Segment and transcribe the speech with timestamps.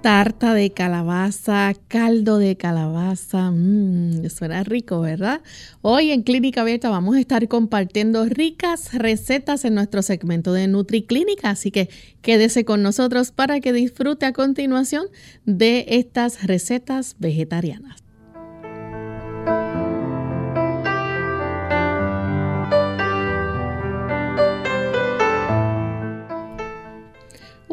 [0.00, 3.50] Tarta de calabaza, caldo de calabaza.
[3.50, 5.42] Mmm, suena rico, ¿verdad?
[5.82, 11.50] Hoy en Clínica Abierta vamos a estar compartiendo ricas recetas en nuestro segmento de NutriClínica,
[11.50, 11.90] así que
[12.22, 15.06] quédese con nosotros para que disfrute a continuación
[15.44, 17.99] de estas recetas vegetarianas.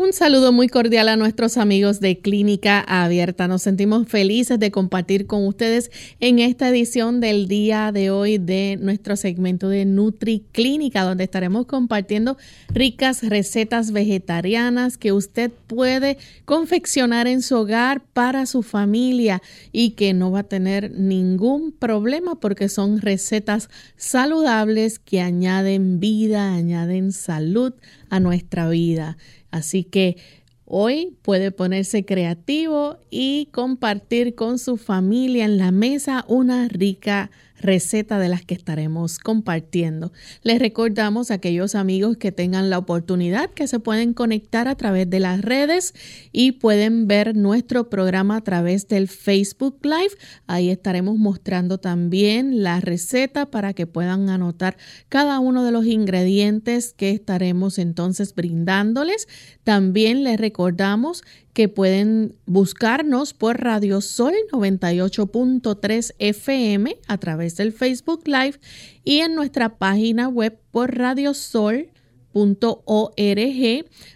[0.08, 3.50] Un saludo muy cordial a nuestros amigos de Clínica Abierta.
[3.50, 5.92] Nos sentimos felices de compartir con ustedes
[6.22, 11.66] en esta edición del día de hoy de nuestro segmento de Nutri Clínica, donde estaremos
[11.66, 12.38] compartiendo
[12.70, 19.42] ricas recetas vegetarianas que usted puede confeccionar en su hogar para su familia
[19.74, 26.54] y que no va a tener ningún problema porque son recetas saludables que añaden vida,
[26.54, 27.74] añaden salud
[28.10, 29.18] a nuestra vida.
[29.52, 30.18] Así que
[30.66, 38.20] hoy puede ponerse creativo y compartir con su familia en la mesa una rica receta
[38.20, 40.12] de las que estaremos compartiendo.
[40.44, 45.10] Les recordamos a aquellos amigos que tengan la oportunidad que se pueden conectar a través
[45.10, 45.94] de las redes
[46.32, 50.16] y pueden ver nuestro programa a través del Facebook Live.
[50.46, 54.78] Ahí estaremos mostrando también la receta para que puedan anotar
[55.10, 59.28] cada uno de los ingredientes que estaremos entonces brindándoles.
[59.64, 61.24] También les recordamos
[61.58, 68.60] que pueden buscarnos por Radio Sol 98.3 FM a través del Facebook Live
[69.04, 71.90] y en nuestra página web por radiosol.org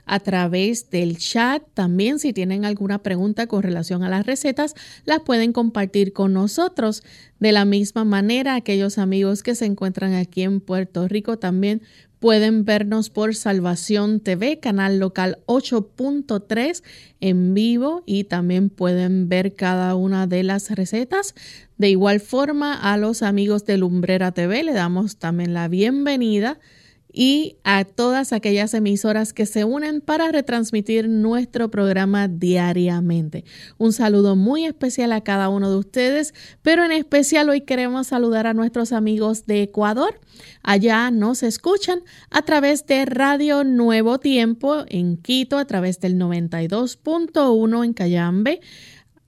[0.05, 1.63] a través del chat.
[1.73, 4.75] También si tienen alguna pregunta con relación a las recetas,
[5.05, 7.01] las pueden compartir con nosotros.
[7.39, 11.81] De la misma manera, aquellos amigos que se encuentran aquí en Puerto Rico también
[12.21, 16.83] Pueden vernos por Salvación TV, canal local 8.3
[17.19, 21.33] en vivo y también pueden ver cada una de las recetas.
[21.79, 26.59] De igual forma, a los amigos de Lumbrera TV le damos también la bienvenida
[27.13, 33.43] y a todas aquellas emisoras que se unen para retransmitir nuestro programa diariamente.
[33.77, 38.47] Un saludo muy especial a cada uno de ustedes, pero en especial hoy queremos saludar
[38.47, 40.19] a nuestros amigos de Ecuador.
[40.63, 47.85] Allá nos escuchan a través de Radio Nuevo Tiempo en Quito, a través del 92.1
[47.85, 48.61] en Cayambe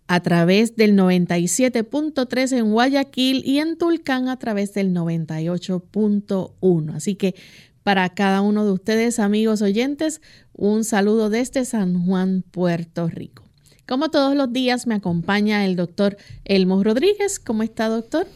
[0.07, 6.93] a través del 97.3 en Guayaquil y en Tulcán a través del 98.1.
[6.93, 7.35] Así que
[7.83, 10.21] para cada uno de ustedes, amigos oyentes,
[10.53, 13.43] un saludo desde San Juan, Puerto Rico.
[13.85, 17.39] Como todos los días, me acompaña el doctor Elmo Rodríguez.
[17.39, 18.27] ¿Cómo está, doctor?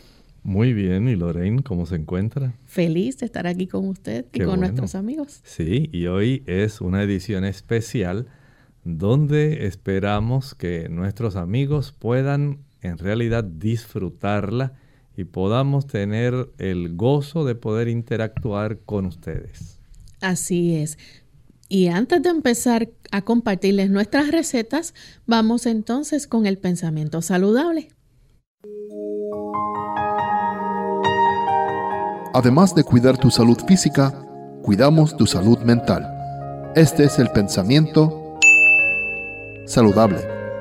[0.43, 2.53] Muy bien, ¿y Lorraine cómo se encuentra?
[2.65, 5.41] Feliz de estar aquí con usted y con nuestros amigos.
[5.43, 8.27] Sí, y hoy es una edición especial
[8.83, 14.73] donde esperamos que nuestros amigos puedan en realidad disfrutarla
[15.17, 19.79] y podamos tener el gozo de poder interactuar con ustedes.
[20.21, 20.99] Así es.
[21.67, 24.93] Y antes de empezar a compartirles nuestras recetas,
[25.25, 27.89] vamos entonces con el pensamiento saludable.
[32.33, 34.13] Además de cuidar tu salud física,
[34.61, 36.05] cuidamos tu salud mental.
[36.75, 38.37] Este es el pensamiento
[39.65, 40.19] saludable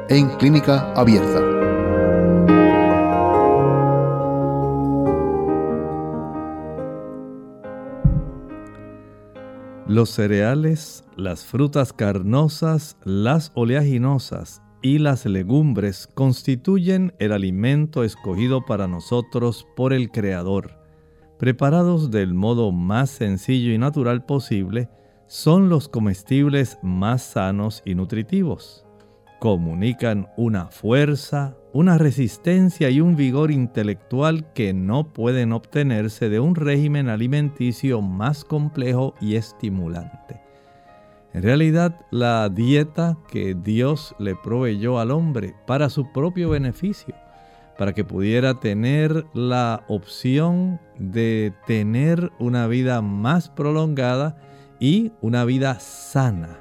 [0.08, 1.45] en clínica abierta.
[9.96, 18.88] Los cereales, las frutas carnosas, las oleaginosas y las legumbres constituyen el alimento escogido para
[18.88, 20.78] nosotros por el Creador.
[21.38, 24.90] Preparados del modo más sencillo y natural posible,
[25.28, 28.85] son los comestibles más sanos y nutritivos
[29.46, 36.56] comunican una fuerza, una resistencia y un vigor intelectual que no pueden obtenerse de un
[36.56, 40.40] régimen alimenticio más complejo y estimulante.
[41.32, 47.14] En realidad, la dieta que Dios le proveyó al hombre para su propio beneficio,
[47.78, 54.36] para que pudiera tener la opción de tener una vida más prolongada
[54.80, 56.58] y una vida sana.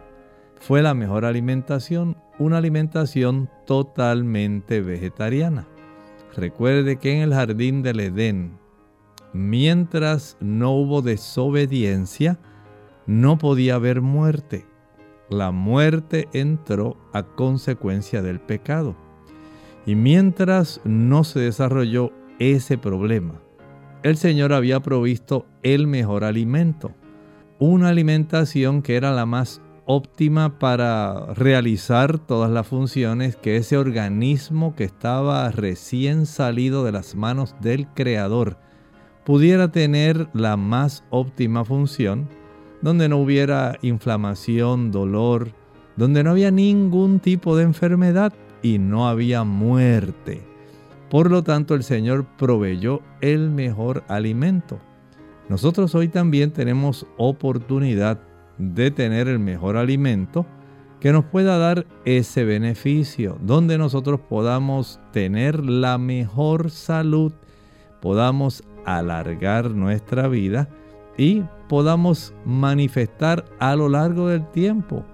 [0.60, 5.68] Fue la mejor alimentación, una alimentación totalmente vegetariana.
[6.36, 8.58] Recuerde que en el jardín del Edén,
[9.34, 12.40] mientras no hubo desobediencia,
[13.06, 14.66] no podía haber muerte.
[15.30, 18.96] La muerte entró a consecuencia del pecado.
[19.86, 23.42] Y mientras no se desarrolló ese problema,
[24.04, 26.92] el Señor había provisto el mejor alimento,
[27.60, 34.76] una alimentación que era la más óptima para realizar todas las funciones que ese organismo
[34.76, 38.58] que estaba recién salido de las manos del Creador
[39.26, 42.28] pudiera tener la más óptima función,
[42.82, 45.52] donde no hubiera inflamación, dolor,
[45.96, 50.44] donde no había ningún tipo de enfermedad y no había muerte.
[51.10, 54.80] Por lo tanto, el Señor proveyó el mejor alimento.
[55.50, 58.20] Nosotros hoy también tenemos oportunidad
[58.58, 60.46] de tener el mejor alimento
[61.00, 67.34] que nos pueda dar ese beneficio, donde nosotros podamos tener la mejor salud,
[68.02, 70.70] podamos alargar nuestra vida
[71.18, 75.06] y podamos manifestar a lo largo del tiempo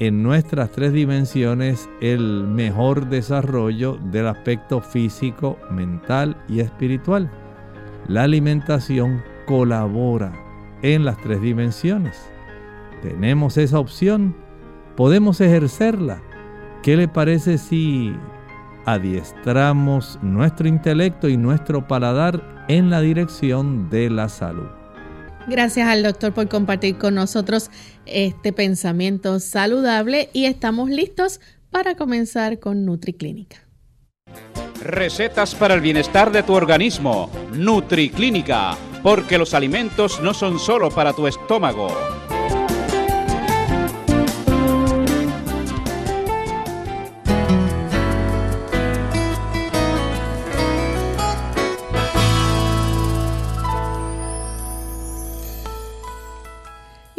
[0.00, 7.30] en nuestras tres dimensiones el mejor desarrollo del aspecto físico, mental y espiritual.
[8.08, 10.32] La alimentación colabora
[10.82, 12.30] en las tres dimensiones.
[13.02, 14.36] Tenemos esa opción,
[14.96, 16.22] podemos ejercerla.
[16.82, 18.12] ¿Qué le parece si
[18.86, 24.68] adiestramos nuestro intelecto y nuestro paladar en la dirección de la salud?
[25.46, 27.70] Gracias al doctor por compartir con nosotros
[28.06, 33.56] este pensamiento saludable y estamos listos para comenzar con NutriClínica.
[34.82, 37.30] Recetas para el bienestar de tu organismo.
[37.52, 42.19] NutriClínica, porque los alimentos no son solo para tu estómago.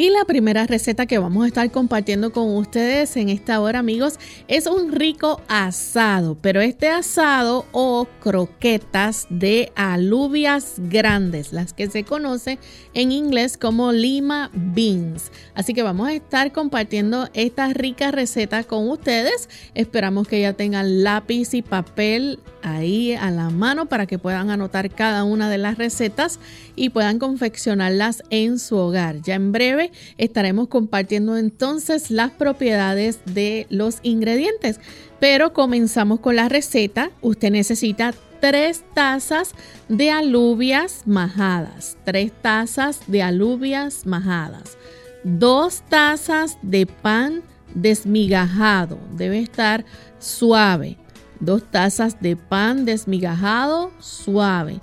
[0.02, 4.18] Y la primera receta que vamos a estar compartiendo con ustedes en esta hora, amigos,
[4.48, 12.04] es un rico asado, pero este asado o croquetas de alubias grandes, las que se
[12.04, 12.58] conoce
[12.96, 15.32] en inglés como lima beans.
[15.54, 19.50] Así que vamos a estar compartiendo esta rica receta con ustedes.
[19.76, 24.90] Esperamos que ya tengan lápiz y papel ahí a la mano para que puedan anotar
[24.90, 26.40] cada una de las recetas
[26.76, 29.22] y puedan confeccionarlas en su hogar.
[29.22, 34.80] Ya en breve estaremos compartiendo entonces las propiedades de los ingredientes.
[35.20, 37.12] Pero comenzamos con la receta.
[37.22, 39.54] Usted necesita tres tazas
[39.88, 41.98] de alubias majadas.
[42.04, 44.78] Tres tazas de alubias majadas.
[45.24, 47.44] Dos tazas de pan
[47.76, 49.00] desmigajado.
[49.16, 49.86] Debe estar
[50.20, 50.98] suave.
[51.42, 54.80] Dos tazas de pan desmigajado suave.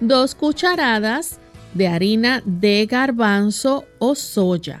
[0.00, 1.38] Dos cucharadas
[1.74, 4.80] de harina de garbanzo o soya,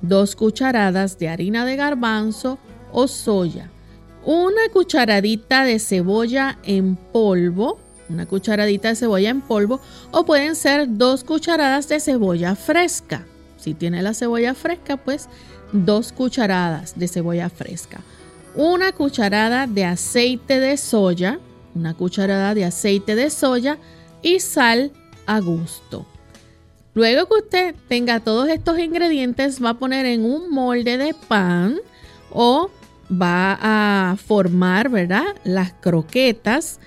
[0.00, 2.58] dos cucharadas de harina de garbanzo
[2.90, 3.70] o soya,
[4.24, 9.80] una cucharadita de cebolla en polvo, una cucharadita de cebolla en polvo
[10.10, 13.26] o pueden ser dos cucharadas de cebolla fresca.
[13.58, 15.28] Si tiene la cebolla fresca, pues
[15.72, 18.00] dos cucharadas de cebolla fresca.
[18.54, 21.38] Una cucharada de aceite de soya,
[21.74, 23.78] una cucharada de aceite de soya
[24.20, 24.92] y sal
[25.26, 26.06] a gusto.
[26.94, 31.80] Luego que usted tenga todos estos ingredientes, va a poner en un molde de pan
[32.30, 32.70] o
[33.10, 35.24] va a formar, ¿verdad?
[35.44, 36.78] Las croquetas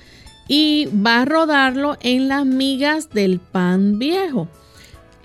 [0.48, 4.48] y va a rodarlo en las migas del pan viejo.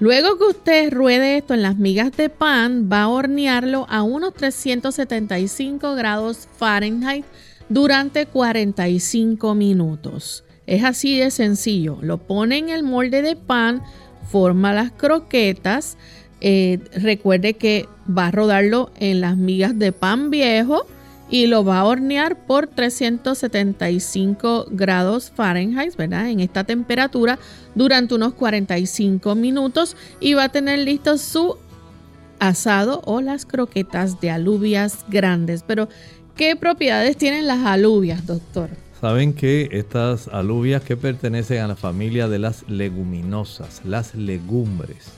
[0.01, 4.33] Luego que usted ruede esto en las migas de pan, va a hornearlo a unos
[4.33, 7.27] 375 grados Fahrenheit
[7.69, 10.43] durante 45 minutos.
[10.67, 11.99] Es así de sencillo.
[12.01, 13.83] Lo pone en el molde de pan,
[14.31, 15.99] forma las croquetas.
[16.41, 20.87] Eh, recuerde que va a rodarlo en las migas de pan viejo
[21.31, 26.29] y lo va a hornear por 375 grados Fahrenheit, ¿verdad?
[26.29, 27.39] En esta temperatura
[27.75, 31.57] durante unos 45 minutos y va a tener listo su
[32.41, 35.63] asado o las croquetas de alubias grandes.
[35.67, 35.89] Pero,
[36.35, 38.71] ¿qué propiedades tienen las alubias, doctor?
[39.01, 45.13] Saben que estas alubias que pertenecen a la familia de las leguminosas, las legumbres.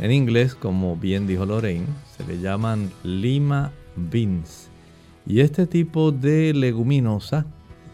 [0.00, 4.71] En inglés, como bien dijo Lorraine, se le llaman lima beans.
[5.26, 7.46] Y este tipo de leguminosa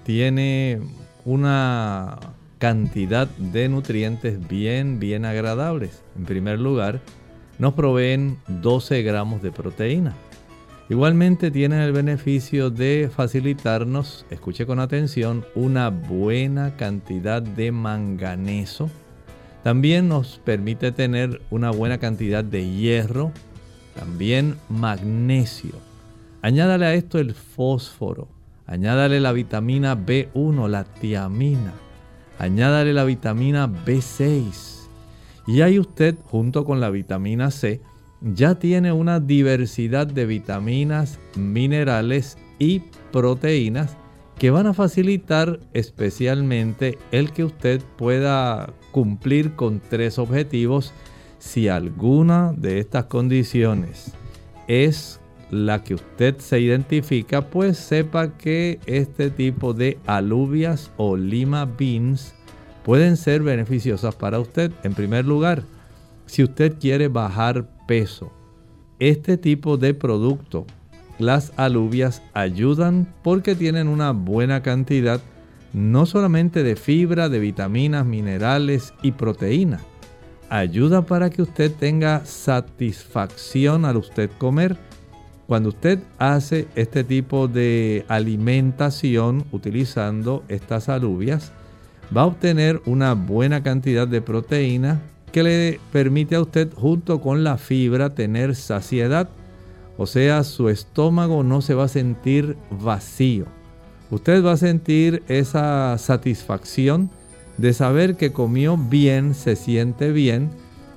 [0.05, 0.81] tiene
[1.25, 2.19] una
[2.59, 6.03] cantidad de nutrientes bien, bien agradables.
[6.17, 7.01] En primer lugar,
[7.59, 10.15] nos proveen 12 gramos de proteína.
[10.91, 18.89] Igualmente tienen el beneficio de facilitarnos, escuche con atención, una buena cantidad de manganeso.
[19.63, 23.33] También nos permite tener una buena cantidad de hierro,
[23.95, 25.88] también magnesio.
[26.41, 28.29] Añádale a esto el fósforo,
[28.67, 31.73] añádale la vitamina B1, la tiamina,
[32.39, 34.87] añádale la vitamina B6.
[35.49, 37.81] Y ahí usted, junto con la vitamina C,
[38.21, 43.97] ya tiene una diversidad de vitaminas, minerales y proteínas
[44.39, 50.93] que van a facilitar especialmente el que usted pueda cumplir con tres objetivos
[51.39, 54.13] si alguna de estas condiciones
[54.69, 61.65] es la que usted se identifica, pues sepa que este tipo de alubias o lima
[61.65, 62.35] beans
[62.85, 64.73] pueden ser beneficiosas para usted.
[64.83, 65.63] En primer lugar,
[66.27, 68.33] si usted quiere bajar peso,
[68.99, 70.67] este tipo de producto,
[71.19, 75.21] las alubias ayudan porque tienen una buena cantidad
[75.73, 79.81] no solamente de fibra, de vitaminas, minerales y proteína.
[80.49, 84.79] Ayuda para que usted tenga satisfacción al usted comer.
[85.49, 91.53] Cuando usted hace este tipo de alimentación utilizando estas alubias,
[92.15, 95.01] va a obtener una buena cantidad de proteína,
[95.33, 99.31] que le permite a usted junto con la fibra tener saciedad.
[99.97, 103.47] O sea, su estómago no se va a sentir vacío.
[104.11, 107.09] Usted va a sentir esa satisfacción
[107.57, 110.51] de saber que comió bien, se siente bien,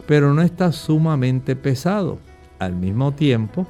[0.08, 2.20] pero no está sumamente pesado.
[2.60, 3.66] Al mismo tiempo,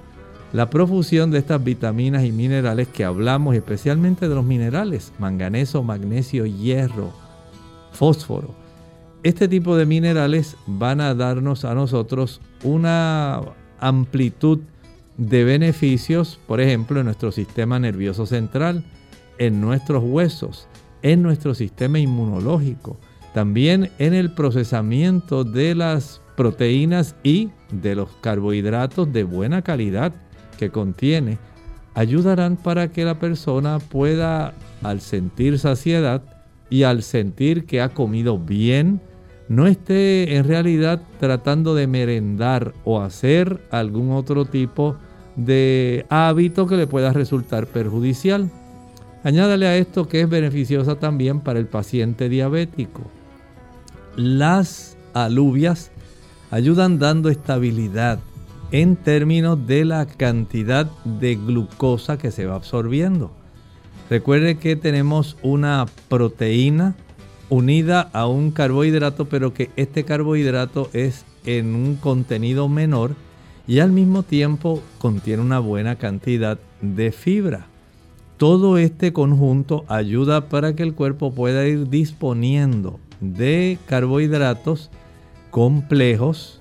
[0.54, 6.46] la profusión de estas vitaminas y minerales que hablamos, especialmente de los minerales, manganeso, magnesio,
[6.46, 7.12] hierro,
[7.94, 8.54] fósforo,
[9.24, 13.42] este tipo de minerales van a darnos a nosotros una
[13.80, 14.60] amplitud
[15.18, 18.84] de beneficios, por ejemplo, en nuestro sistema nervioso central,
[19.38, 20.68] en nuestros huesos,
[21.04, 22.98] en nuestro sistema inmunológico,
[23.34, 30.14] también en el procesamiento de las proteínas y de los carbohidratos de buena calidad
[30.70, 31.38] contiene,
[31.94, 34.54] ayudarán para que la persona pueda,
[34.84, 36.22] al sentir saciedad
[36.70, 39.02] y al sentir que ha comido bien,
[39.50, 44.96] no esté en realidad tratando de merendar o hacer algún otro tipo
[45.36, 48.50] de hábito que le pueda resultar perjudicial.
[49.24, 53.02] Añádale a esto que es beneficiosa también para el paciente diabético.
[54.16, 55.92] Las alubias
[56.50, 58.20] ayudan dando estabilidad
[58.72, 63.32] en términos de la cantidad de glucosa que se va absorbiendo.
[64.10, 66.96] Recuerde que tenemos una proteína
[67.50, 73.16] unida a un carbohidrato, pero que este carbohidrato es en un contenido menor
[73.68, 77.68] y al mismo tiempo contiene una buena cantidad de fibra.
[78.38, 84.90] Todo este conjunto ayuda para que el cuerpo pueda ir disponiendo de carbohidratos
[85.52, 86.61] complejos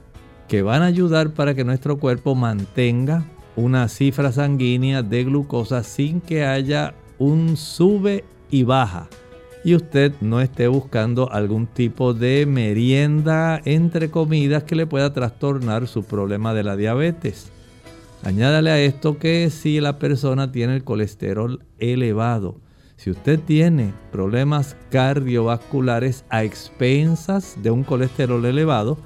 [0.51, 6.21] que van a ayudar para que nuestro cuerpo mantenga una cifra sanguínea de glucosa sin
[6.21, 9.09] que haya un sube y baja
[9.63, 15.87] y usted no esté buscando algún tipo de merienda entre comidas que le pueda trastornar
[15.87, 17.53] su problema de la diabetes.
[18.25, 22.61] Añádale a esto que si la persona tiene el colesterol elevado,
[22.97, 28.99] si usted tiene problemas cardiovasculares a expensas de un colesterol elevado,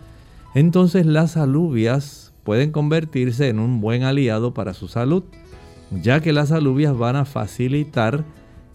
[0.54, 5.24] entonces las alubias pueden convertirse en un buen aliado para su salud,
[6.02, 8.24] ya que las alubias van a facilitar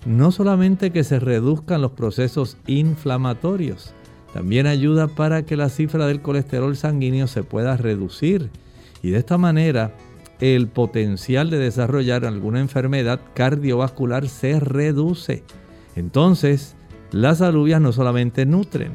[0.05, 3.93] no solamente que se reduzcan los procesos inflamatorios,
[4.33, 8.50] también ayuda para que la cifra del colesterol sanguíneo se pueda reducir
[9.01, 9.95] y de esta manera
[10.39, 15.43] el potencial de desarrollar alguna enfermedad cardiovascular se reduce.
[15.95, 16.75] Entonces,
[17.12, 18.93] las alubias no solamente nutren,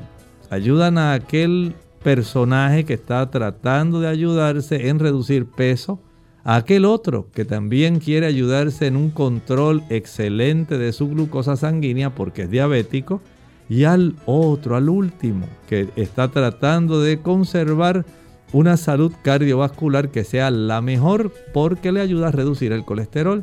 [0.50, 1.74] ayudan a aquel
[2.04, 6.00] personaje que está tratando de ayudarse en reducir peso,
[6.44, 12.42] aquel otro que también quiere ayudarse en un control excelente de su glucosa sanguínea porque
[12.42, 13.20] es diabético,
[13.68, 18.04] y al otro, al último, que está tratando de conservar
[18.52, 23.42] una salud cardiovascular que sea la mejor porque le ayuda a reducir el colesterol.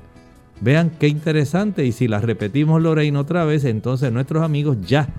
[0.61, 5.09] Vean qué interesante y si la repetimos Lorraine otra vez, entonces nuestros amigos ya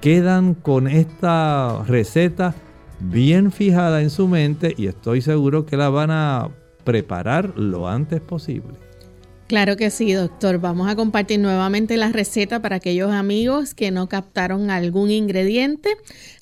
[0.00, 2.54] quedan con esta receta
[3.10, 6.50] bien fijada en su mente y estoy seguro que la van a
[6.84, 8.74] preparar lo antes posible.
[9.52, 10.60] Claro que sí, doctor.
[10.60, 15.90] Vamos a compartir nuevamente la receta para aquellos amigos que no captaron algún ingrediente.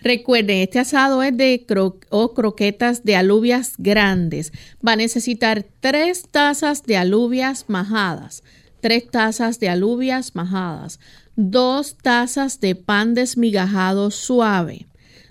[0.00, 1.66] Recuerden, este asado es de
[2.10, 4.52] o croquetas de alubias grandes.
[4.86, 8.44] Va a necesitar tres tazas de alubias majadas,
[8.80, 11.00] tres tazas de alubias majadas,
[11.34, 14.86] dos tazas de pan desmigajado suave,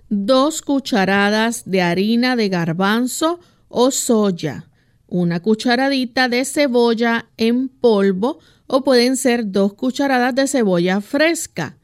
[0.10, 4.70] dos cucharadas de harina de garbanzo o soya
[5.10, 11.78] una cucharadita de cebolla en polvo o pueden ser dos cucharadas de cebolla fresca,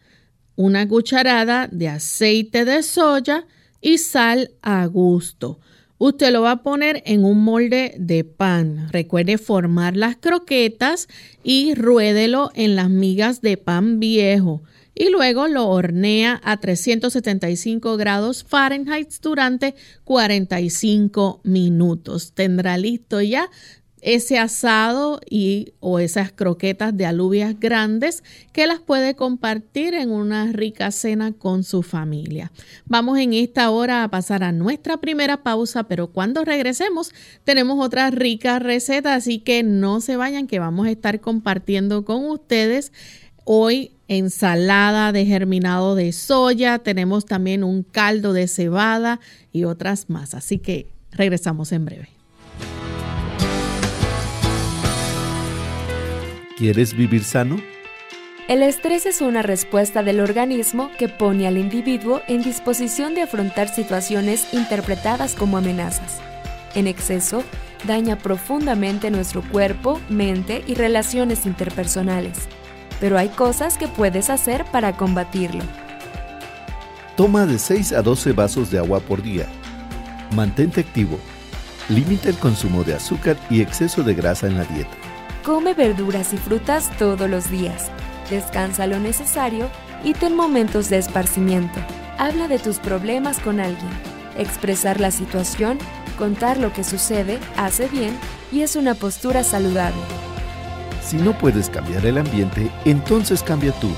[0.55, 3.45] una cucharada de aceite de soya
[3.81, 5.59] y sal a gusto.
[5.97, 8.89] Usted lo va a poner en un molde de pan.
[8.91, 11.07] Recuerde formar las croquetas
[11.43, 14.61] y ruédelo en las migas de pan viejo
[14.95, 19.75] y luego lo hornea a 375 grados Fahrenheit durante
[20.05, 22.31] 45 minutos.
[22.33, 23.51] Tendrá listo ya
[24.05, 28.23] ese asado y o esas croquetas de alubias grandes
[28.53, 32.51] que las puede compartir en una rica cena con su familia.
[32.85, 38.11] Vamos en esta hora a pasar a nuestra primera pausa, pero cuando regresemos tenemos otra
[38.11, 42.93] rica receta, así que no se vayan que vamos a estar compartiendo con ustedes
[43.43, 49.19] hoy ensalada de germinado de soya, tenemos también un caldo de cebada
[49.51, 50.33] y otras más.
[50.33, 52.09] Así que regresamos en breve.
[56.57, 57.57] ¿Quieres vivir sano?
[58.47, 63.67] El estrés es una respuesta del organismo que pone al individuo en disposición de afrontar
[63.67, 66.21] situaciones interpretadas como amenazas.
[66.75, 67.43] En exceso,
[67.87, 72.47] daña profundamente nuestro cuerpo, mente y relaciones interpersonales
[72.99, 75.63] pero hay cosas que puedes hacer para combatirlo.
[77.15, 79.47] Toma de 6 a 12 vasos de agua por día.
[80.35, 81.17] Mantente activo.
[81.87, 84.95] Limita el consumo de azúcar y exceso de grasa en la dieta.
[85.45, 87.89] Come verduras y frutas todos los días.
[88.29, 89.69] Descansa lo necesario
[90.03, 91.79] y ten momentos de esparcimiento.
[92.17, 93.91] Habla de tus problemas con alguien.
[94.37, 95.77] Expresar la situación,
[96.17, 98.17] contar lo que sucede, hace bien
[98.51, 100.01] y es una postura saludable.
[101.05, 103.91] Si no puedes cambiar el ambiente, entonces cambia tú.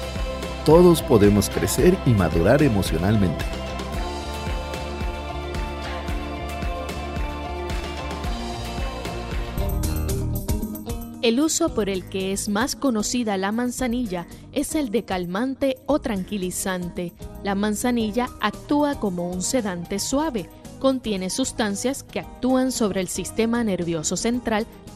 [0.66, 3.46] Todos podemos crecer y madurar emocionalmente.
[11.22, 16.00] El uso por el que es más conocida la manzanilla es el de calmante o
[16.00, 17.14] tranquilizante.
[17.42, 20.50] La manzanilla actúa como un sedante suave.
[20.80, 24.68] Contiene sustancias que actúan sobre el sistema nervioso central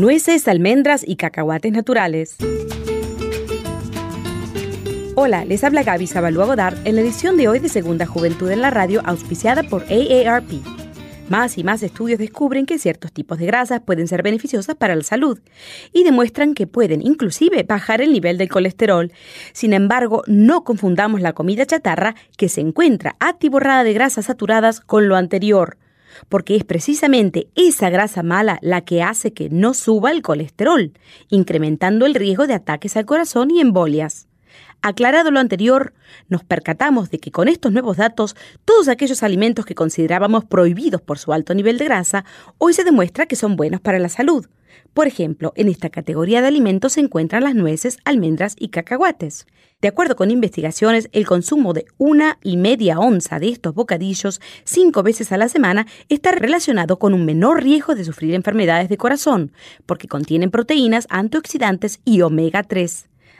[0.00, 2.36] nueces, almendras y cacahuates naturales.
[5.14, 8.62] Hola, les habla Gaby Zabalúa Godard en la edición de hoy de Segunda Juventud en
[8.62, 10.50] la Radio, auspiciada por AARP.
[11.28, 15.02] Más y más estudios descubren que ciertos tipos de grasas pueden ser beneficiosas para la
[15.02, 15.38] salud
[15.92, 19.12] y demuestran que pueden inclusive bajar el nivel del colesterol.
[19.52, 25.08] Sin embargo, no confundamos la comida chatarra que se encuentra atiborrada de grasas saturadas con
[25.08, 25.76] lo anterior
[26.28, 30.92] porque es precisamente esa grasa mala la que hace que no suba el colesterol,
[31.28, 34.28] incrementando el riesgo de ataques al corazón y embolias.
[34.82, 35.92] Aclarado lo anterior,
[36.28, 41.18] nos percatamos de que con estos nuevos datos, todos aquellos alimentos que considerábamos prohibidos por
[41.18, 42.24] su alto nivel de grasa,
[42.56, 44.46] hoy se demuestra que son buenos para la salud.
[44.94, 49.46] Por ejemplo, en esta categoría de alimentos se encuentran las nueces, almendras y cacahuates.
[49.80, 55.02] De acuerdo con investigaciones, el consumo de una y media onza de estos bocadillos cinco
[55.02, 59.52] veces a la semana está relacionado con un menor riesgo de sufrir enfermedades de corazón,
[59.86, 63.09] porque contienen proteínas, antioxidantes y omega 3.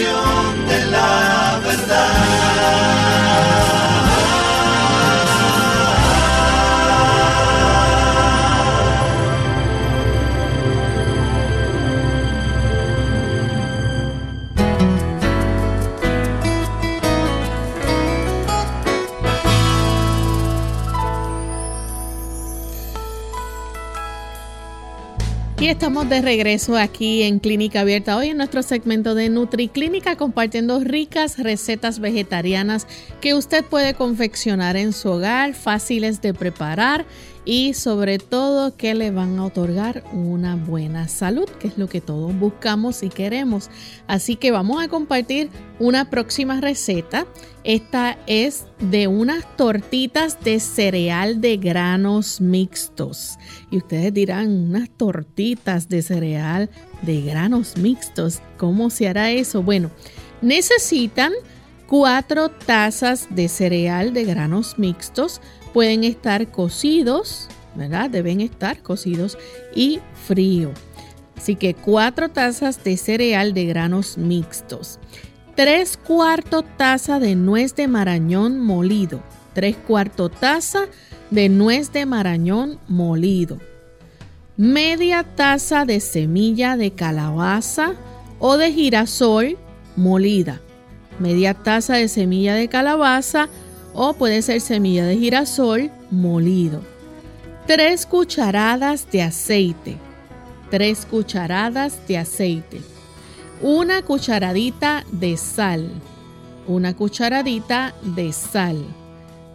[0.00, 0.39] Testificación
[25.80, 31.38] estamos de regreso aquí en Clínica Abierta, hoy en nuestro segmento de NutriClínica compartiendo ricas
[31.38, 32.86] recetas vegetarianas
[33.22, 37.06] que usted puede confeccionar en su hogar, fáciles de preparar
[37.44, 42.00] y sobre todo que le van a otorgar una buena salud, que es lo que
[42.00, 43.70] todos buscamos y queremos.
[44.06, 47.26] Así que vamos a compartir una próxima receta.
[47.64, 53.38] Esta es de unas tortitas de cereal de granos mixtos.
[53.70, 56.70] Y ustedes dirán, unas tortitas de cereal
[57.02, 59.62] de granos mixtos, ¿cómo se hará eso?
[59.62, 59.90] Bueno,
[60.42, 61.32] necesitan
[61.90, 65.40] cuatro tazas de cereal de granos mixtos,
[65.72, 68.10] pueden estar cocidos, ¿verdad?
[68.10, 69.38] Deben estar cocidos
[69.74, 70.72] y frío.
[71.36, 74.98] Así que cuatro tazas de cereal de granos mixtos.
[75.54, 79.22] Tres cuartos taza de nuez de marañón molido.
[79.54, 80.86] Tres cuartos taza
[81.30, 83.58] de nuez de marañón molido.
[84.56, 87.94] Media taza de semilla de calabaza
[88.38, 89.56] o de girasol
[89.96, 90.60] molida.
[91.18, 93.48] Media taza de semilla de calabaza
[94.02, 96.80] o puede ser semilla de girasol molido.
[97.66, 99.98] 3 cucharadas de aceite.
[100.70, 102.80] 3 cucharadas de aceite.
[103.60, 105.90] Una cucharadita de sal.
[106.66, 108.82] Una cucharadita de sal.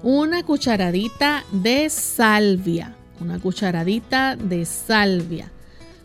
[0.03, 2.95] Una cucharadita de salvia.
[3.19, 5.51] Una cucharadita de salvia.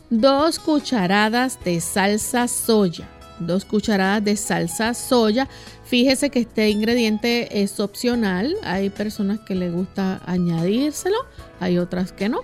[0.09, 3.07] Dos cucharadas de salsa soya.
[3.41, 5.49] Dos cucharadas de salsa soya
[5.91, 8.55] Fíjese que este ingrediente es opcional.
[8.63, 11.17] Hay personas que les gusta añadírselo,
[11.59, 12.43] hay otras que no.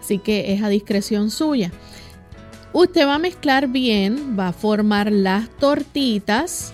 [0.00, 1.70] Así que es a discreción suya.
[2.72, 6.72] Usted va a mezclar bien, va a formar las tortitas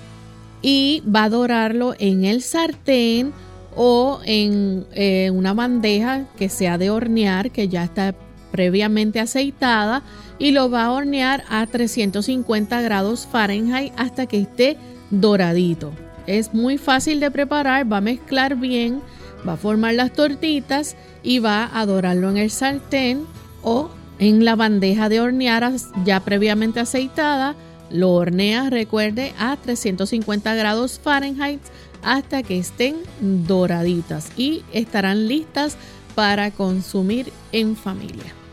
[0.63, 3.35] y va a dorarlo en el sartén
[3.77, 8.15] o en eh, una bandeja que sea de hornear, que ya está
[8.55, 10.05] previamente aceitada
[10.38, 14.77] y lo va a hornear a 350 grados Fahrenheit hasta que esté
[15.11, 15.90] doradito.
[16.29, 19.03] Es muy fácil de preparar, va a mezclar bien,
[19.47, 23.27] va a formar las tortitas y va a dorarlo en el sartén
[23.62, 23.90] o
[24.21, 25.73] en la bandeja de hornear
[26.05, 27.57] ya previamente aceitada.
[27.90, 31.61] Lo hornea, recuerde, a 350 grados Fahrenheit
[32.05, 35.77] hasta que estén doraditas y estarán listas
[36.14, 38.44] para consumir en familia.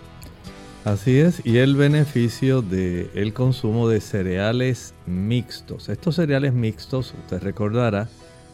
[0.84, 5.90] Así es, y el beneficio del el consumo de cereales mixtos.
[5.90, 8.10] Estos cereales mixtos, usted recordará,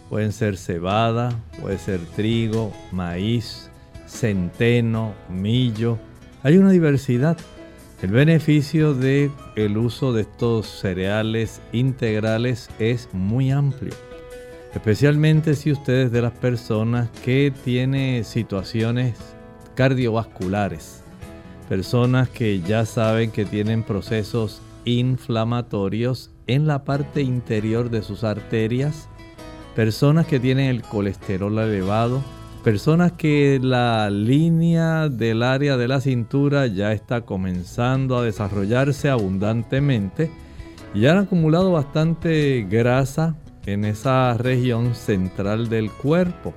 [0.09, 3.69] pueden ser cebada, puede ser trigo, maíz,
[4.07, 5.99] centeno, millo.
[6.43, 7.37] Hay una diversidad.
[8.01, 13.93] El beneficio del el uso de estos cereales integrales es muy amplio.
[14.73, 19.15] Especialmente si usted es de las personas que tiene situaciones
[19.75, 21.06] cardiovasculares
[21.67, 29.09] personas que ya saben que tienen procesos inflamatorios en la parte interior de sus arterias,
[29.75, 32.23] personas que tienen el colesterol elevado,
[32.63, 40.31] personas que la línea del área de la cintura ya está comenzando a desarrollarse abundantemente
[40.93, 46.53] y han acumulado bastante grasa en esa región central del cuerpo.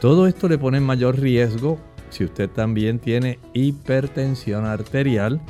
[0.00, 1.78] Todo esto le pone en mayor riesgo
[2.14, 5.40] si usted también tiene hipertensión arterial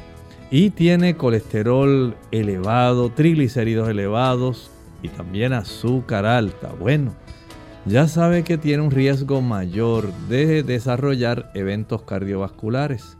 [0.50, 4.70] y tiene colesterol elevado, triglicéridos elevados
[5.03, 7.14] y también azúcar alta, bueno,
[7.85, 13.18] ya sabe que tiene un riesgo mayor de desarrollar eventos cardiovasculares.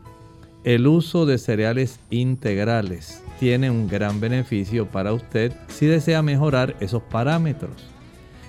[0.63, 7.03] El uso de cereales integrales tiene un gran beneficio para usted si desea mejorar esos
[7.03, 7.75] parámetros.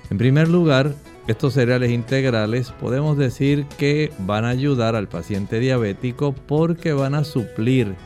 [0.09, 0.95] En primer lugar,
[1.27, 7.25] estos cereales integrales podemos decir que van a ayudar al paciente diabético porque van a
[7.25, 7.97] suplir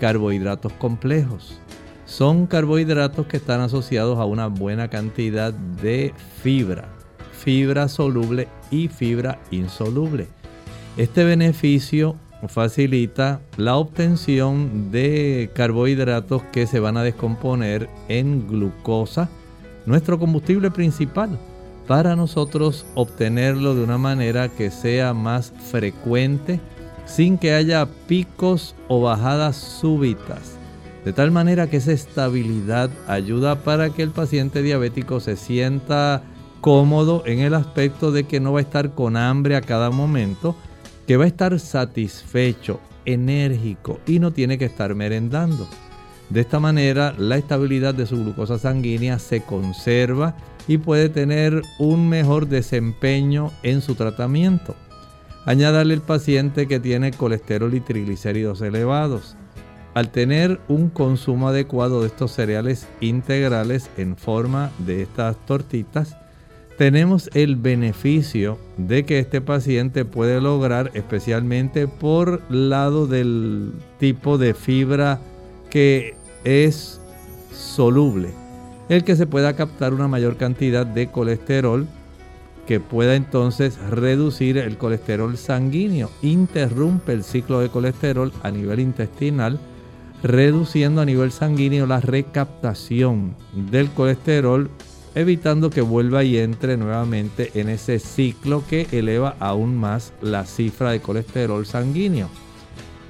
[0.00, 1.60] carbohidratos complejos.
[2.04, 6.88] Son carbohidratos que están asociados a una buena cantidad de fibra,
[7.32, 10.26] fibra soluble y fibra insoluble.
[10.96, 12.16] Este beneficio
[12.48, 19.28] facilita la obtención de carbohidratos que se van a descomponer en glucosa,
[19.86, 21.38] nuestro combustible principal
[21.86, 26.60] para nosotros obtenerlo de una manera que sea más frecuente
[27.04, 30.56] sin que haya picos o bajadas súbitas.
[31.04, 36.22] De tal manera que esa estabilidad ayuda para que el paciente diabético se sienta
[36.62, 40.56] cómodo en el aspecto de que no va a estar con hambre a cada momento,
[41.06, 45.68] que va a estar satisfecho, enérgico y no tiene que estar merendando.
[46.30, 52.08] De esta manera la estabilidad de su glucosa sanguínea se conserva y puede tener un
[52.08, 54.74] mejor desempeño en su tratamiento.
[55.46, 59.36] Añádale el paciente que tiene colesterol y triglicéridos elevados.
[59.92, 66.16] Al tener un consumo adecuado de estos cereales integrales en forma de estas tortitas,
[66.78, 74.54] tenemos el beneficio de que este paciente puede lograr, especialmente por lado del tipo de
[74.54, 75.20] fibra
[75.70, 77.00] que es
[77.52, 78.30] soluble,
[78.88, 81.86] el que se pueda captar una mayor cantidad de colesterol
[82.66, 89.58] que pueda entonces reducir el colesterol sanguíneo, interrumpe el ciclo de colesterol a nivel intestinal,
[90.22, 94.70] reduciendo a nivel sanguíneo la recaptación del colesterol
[95.14, 100.90] evitando que vuelva y entre nuevamente en ese ciclo que eleva aún más la cifra
[100.90, 102.28] de colesterol sanguíneo.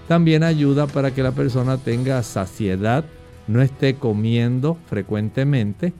[0.08, 3.04] También ayuda para que la persona tenga saciedad,
[3.46, 5.92] no esté comiendo frecuentemente.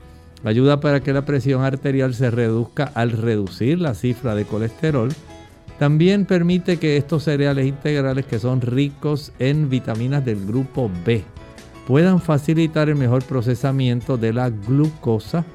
[0.43, 5.09] Ayuda para que la presión arterial se reduzca al reducir la cifra de colesterol.
[5.79, 11.23] También permite que estos cereales integrales que son ricos en vitaminas del grupo B
[11.87, 15.45] puedan facilitar el mejor procesamiento de la glucosa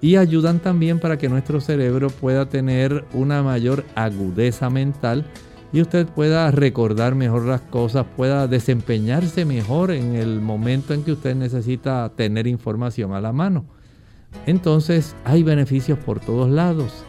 [0.00, 5.24] y ayudan también para que nuestro cerebro pueda tener una mayor agudeza mental
[5.74, 11.10] y usted pueda recordar mejor las cosas, pueda desempeñarse mejor en el momento en que
[11.10, 13.64] usted necesita tener información a la mano.
[14.46, 17.04] Entonces hay beneficios por todos lados.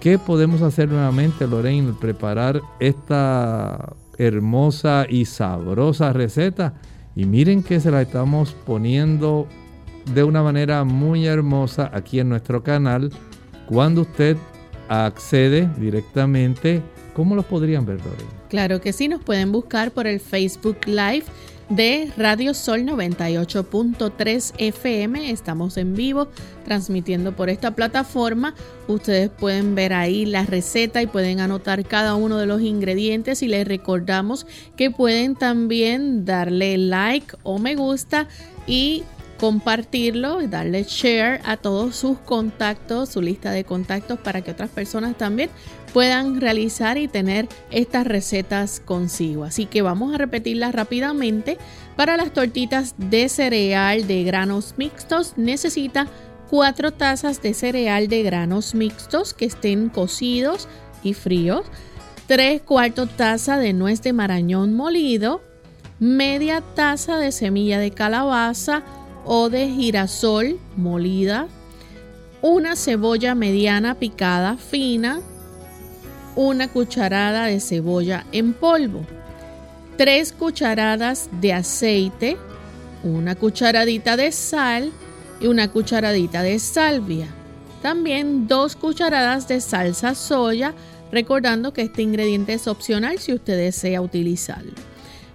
[0.00, 6.74] ¿Qué podemos hacer nuevamente, Lorraine, preparar esta hermosa y sabrosa receta?
[7.14, 9.46] Y miren que se la estamos poniendo
[10.12, 13.12] de una manera muy hermosa aquí en nuestro canal.
[13.68, 14.36] Cuando usted
[14.88, 16.82] accede directamente,
[17.14, 18.30] ¿cómo lo podrían ver, Lorena?
[18.48, 21.24] Claro que sí, nos pueden buscar por el Facebook Live
[21.68, 25.30] de Radio Sol 98.3 FM.
[25.30, 26.28] Estamos en vivo
[26.64, 28.54] transmitiendo por esta plataforma.
[28.88, 33.48] Ustedes pueden ver ahí la receta y pueden anotar cada uno de los ingredientes y
[33.48, 34.46] les recordamos
[34.76, 38.28] que pueden también darle like o me gusta
[38.66, 39.02] y
[39.42, 44.70] compartirlo y darle share a todos sus contactos, su lista de contactos para que otras
[44.70, 45.50] personas también
[45.92, 49.42] puedan realizar y tener estas recetas consigo.
[49.42, 51.58] Así que vamos a repetirlas rápidamente.
[51.96, 56.06] Para las tortitas de cereal de granos mixtos necesita
[56.48, 60.68] 4 tazas de cereal de granos mixtos que estén cocidos
[61.02, 61.66] y fríos,
[62.28, 65.42] 3 cuartos taza de nuez de marañón molido,
[65.98, 68.84] media taza de semilla de calabaza,
[69.24, 71.48] o de girasol molida,
[72.40, 75.20] una cebolla mediana picada fina,
[76.34, 79.06] una cucharada de cebolla en polvo,
[79.96, 82.36] tres cucharadas de aceite,
[83.04, 84.92] una cucharadita de sal
[85.40, 87.26] y una cucharadita de salvia.
[87.82, 90.72] También dos cucharadas de salsa soya,
[91.10, 94.91] recordando que este ingrediente es opcional si usted desea utilizarlo.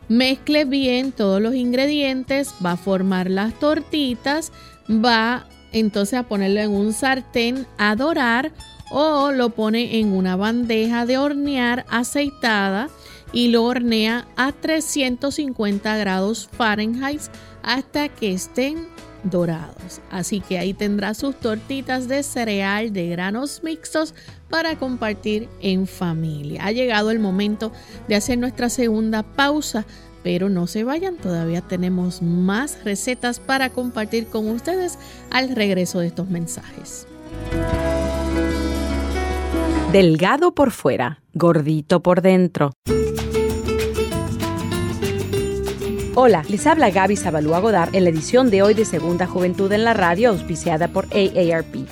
[0.09, 4.51] Mezcle bien todos los ingredientes, va a formar las tortitas,
[4.89, 8.51] va entonces a ponerlo en un sartén a dorar
[8.89, 12.89] o lo pone en una bandeja de hornear aceitada
[13.33, 17.21] y lo hornea a 350 grados Fahrenheit
[17.63, 18.87] hasta que estén
[19.29, 20.01] dorados.
[20.11, 24.13] Así que ahí tendrá sus tortitas de cereal de granos mixtos
[24.49, 26.65] para compartir en familia.
[26.65, 27.71] Ha llegado el momento
[28.07, 29.85] de hacer nuestra segunda pausa,
[30.23, 34.97] pero no se vayan, todavía tenemos más recetas para compartir con ustedes
[35.31, 37.07] al regreso de estos mensajes.
[39.91, 42.73] Delgado por fuera, gordito por dentro.
[46.19, 49.83] Hola, les habla Gaby Zabalúa Godard en la edición de hoy de Segunda Juventud en
[49.83, 51.87] la Radio, auspiciada por AARP.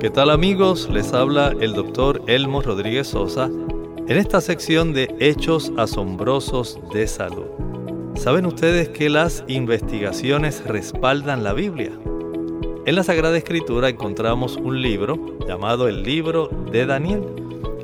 [0.00, 0.88] ¿Qué tal amigos?
[0.90, 7.48] Les habla el doctor Elmo Rodríguez Sosa en esta sección de Hechos Asombrosos de Salud.
[8.16, 11.92] ¿Saben ustedes que las investigaciones respaldan la Biblia?
[12.86, 17.22] En la Sagrada Escritura encontramos un libro llamado el libro de Daniel.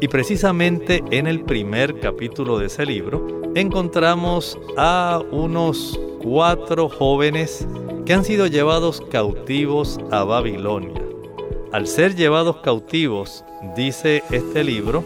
[0.01, 7.69] Y precisamente en el primer capítulo de ese libro encontramos a unos cuatro jóvenes
[8.07, 11.03] que han sido llevados cautivos a Babilonia.
[11.73, 13.45] Al ser llevados cautivos,
[13.77, 15.05] dice este libro,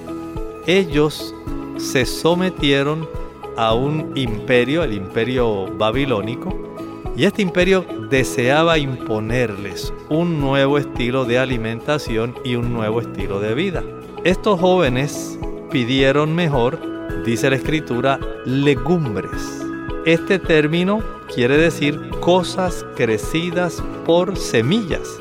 [0.68, 1.34] ellos
[1.78, 3.08] se sometieron
[3.56, 6.69] a un imperio, el imperio babilónico,
[7.16, 13.54] y este imperio deseaba imponerles un nuevo estilo de alimentación y un nuevo estilo de
[13.54, 13.82] vida.
[14.24, 15.38] Estos jóvenes
[15.70, 16.78] pidieron mejor,
[17.24, 19.64] dice la escritura, legumbres.
[20.06, 21.02] Este término
[21.34, 25.20] quiere decir cosas crecidas por semillas.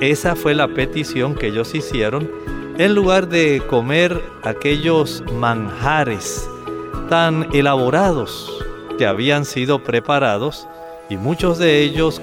[0.00, 2.30] Esa fue la petición que ellos hicieron
[2.78, 6.48] en lugar de comer aquellos manjares
[7.08, 8.50] tan elaborados
[8.96, 10.66] que habían sido preparados
[11.08, 12.20] y muchos de ellos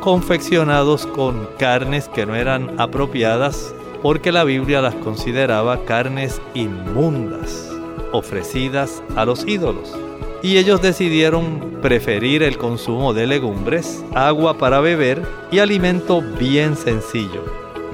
[0.00, 7.68] confeccionados con carnes que no eran apropiadas porque la Biblia las consideraba carnes inmundas,
[8.12, 9.98] ofrecidas a los ídolos.
[10.42, 17.42] Y ellos decidieron preferir el consumo de legumbres, agua para beber y alimento bien sencillo.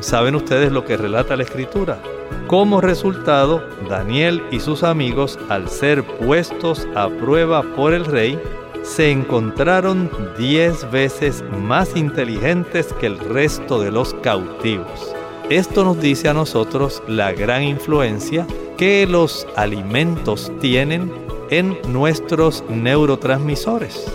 [0.01, 2.03] ¿Saben ustedes lo que relata la escritura?
[2.47, 8.39] Como resultado, Daniel y sus amigos, al ser puestos a prueba por el rey,
[8.83, 15.15] se encontraron diez veces más inteligentes que el resto de los cautivos.
[15.51, 21.13] Esto nos dice a nosotros la gran influencia que los alimentos tienen
[21.51, 24.07] en nuestros neurotransmisores.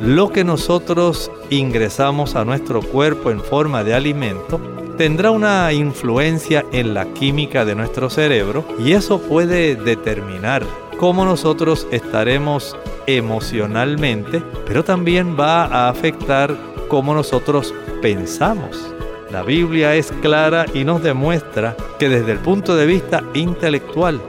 [0.00, 4.60] Lo que nosotros ingresamos a nuestro cuerpo en forma de alimento
[4.98, 10.64] tendrá una influencia en la química de nuestro cerebro y eso puede determinar
[10.98, 16.56] cómo nosotros estaremos emocionalmente, pero también va a afectar
[16.88, 18.92] cómo nosotros pensamos.
[19.30, 24.20] La Biblia es clara y nos demuestra que desde el punto de vista intelectual,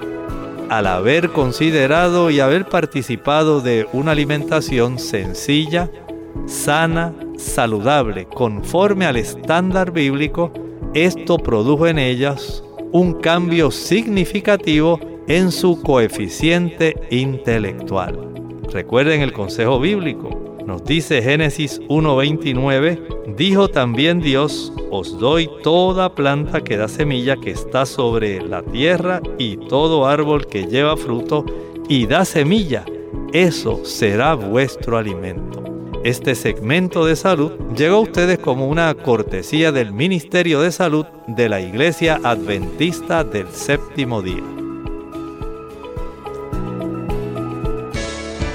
[0.69, 5.89] al haber considerado y haber participado de una alimentación sencilla,
[6.45, 10.53] sana, saludable, conforme al estándar bíblico,
[10.93, 18.32] esto produjo en ellas un cambio significativo en su coeficiente intelectual.
[18.73, 20.57] Recuerden el consejo bíblico.
[20.65, 27.51] Nos dice Génesis 1.29, dijo también Dios, os doy toda planta que da semilla que
[27.51, 31.45] está sobre la tierra y todo árbol que lleva fruto
[31.87, 32.83] y da semilla,
[33.31, 35.63] eso será vuestro alimento.
[36.03, 41.47] Este segmento de salud llegó a ustedes como una cortesía del Ministerio de Salud de
[41.47, 44.62] la Iglesia Adventista del Séptimo Día.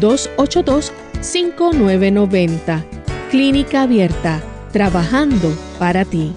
[0.00, 2.84] 282-5990.
[3.30, 6.34] Clínica Abierta, trabajando para ti.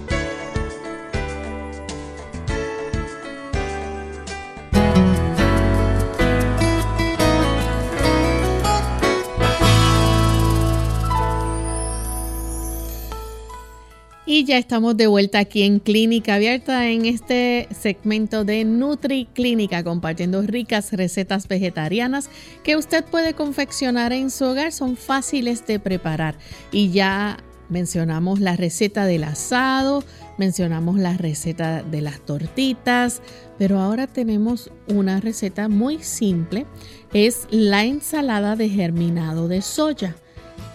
[14.28, 19.84] Y ya estamos de vuelta aquí en Clínica Abierta en este segmento de Nutri Clínica,
[19.84, 22.28] compartiendo ricas recetas vegetarianas
[22.64, 24.72] que usted puede confeccionar en su hogar.
[24.72, 26.36] Son fáciles de preparar.
[26.72, 27.36] Y ya
[27.68, 30.02] mencionamos la receta del asado,
[30.38, 33.22] mencionamos la receta de las tortitas,
[33.58, 36.66] pero ahora tenemos una receta muy simple.
[37.12, 40.16] Es la ensalada de germinado de soya.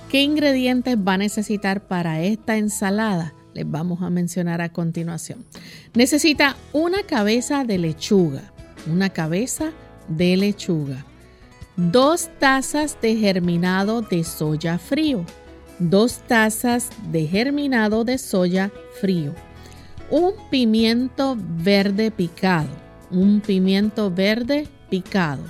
[0.09, 3.33] ¿Qué ingredientes va a necesitar para esta ensalada?
[3.53, 5.45] Les vamos a mencionar a continuación.
[5.93, 8.51] Necesita una cabeza de lechuga,
[8.91, 9.71] una cabeza
[10.07, 11.05] de lechuga,
[11.75, 15.25] dos tazas de germinado de soya frío,
[15.79, 19.33] dos tazas de germinado de soya frío,
[20.09, 22.69] un pimiento verde picado,
[23.09, 25.43] un pimiento verde picado,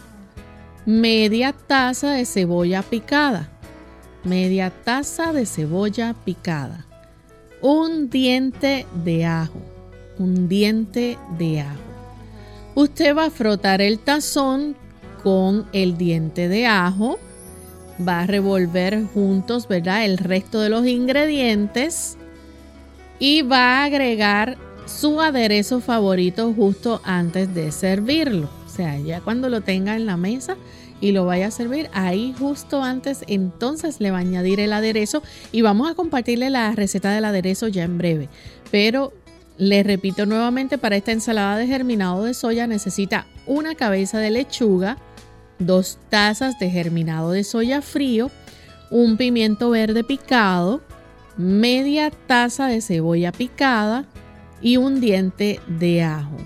[0.86, 3.50] media taza de cebolla picada,
[4.24, 6.86] media taza de cebolla picada
[7.62, 9.60] un diente de ajo,
[10.18, 11.80] un diente de ajo.
[12.76, 14.76] Usted va a frotar el tazón
[15.24, 17.20] con el diente de ajo,
[18.08, 20.06] va a revolver juntos, ¿verdad?
[20.06, 22.18] El resto de los ingredientes
[23.20, 28.50] y va a agregar su aderezo favorito justo antes de servirlo.
[28.66, 30.56] O sea, ya cuando lo tenga en la mesa,
[31.02, 35.24] y lo vaya a servir ahí justo antes, entonces le va a añadir el aderezo
[35.52, 38.30] y vamos a compartirle la receta del aderezo ya en breve.
[38.70, 39.12] Pero
[39.58, 44.98] le repito nuevamente, para esta ensalada de germinado de soya necesita una cabeza de lechuga,
[45.60, 48.32] dos tazas de germinado de soya frío,
[48.90, 50.82] un pimiento verde picado,
[51.38, 54.06] media taza de cebolla picada
[54.62, 56.38] y un diente de ajo.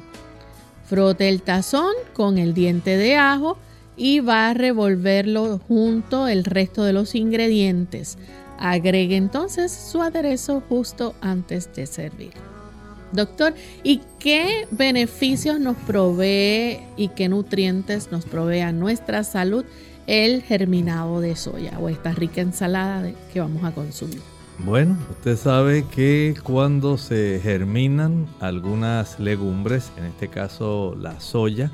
[0.85, 3.57] Frote el tazón con el diente de ajo
[3.97, 8.17] y va a revolverlo junto el resto de los ingredientes.
[8.57, 12.31] Agregue entonces su aderezo justo antes de servir.
[13.11, 19.63] Doctor, ¿y qué beneficios nos provee y qué nutrientes nos provee a nuestra salud
[20.07, 24.21] el germinado de soya o esta rica ensalada que vamos a consumir?
[24.59, 31.71] Bueno, usted sabe que cuando se germinan algunas legumbres, en este caso la soya,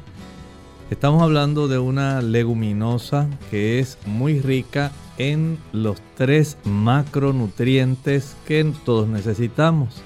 [0.92, 9.08] Estamos hablando de una leguminosa que es muy rica en los tres macronutrientes que todos
[9.08, 10.04] necesitamos.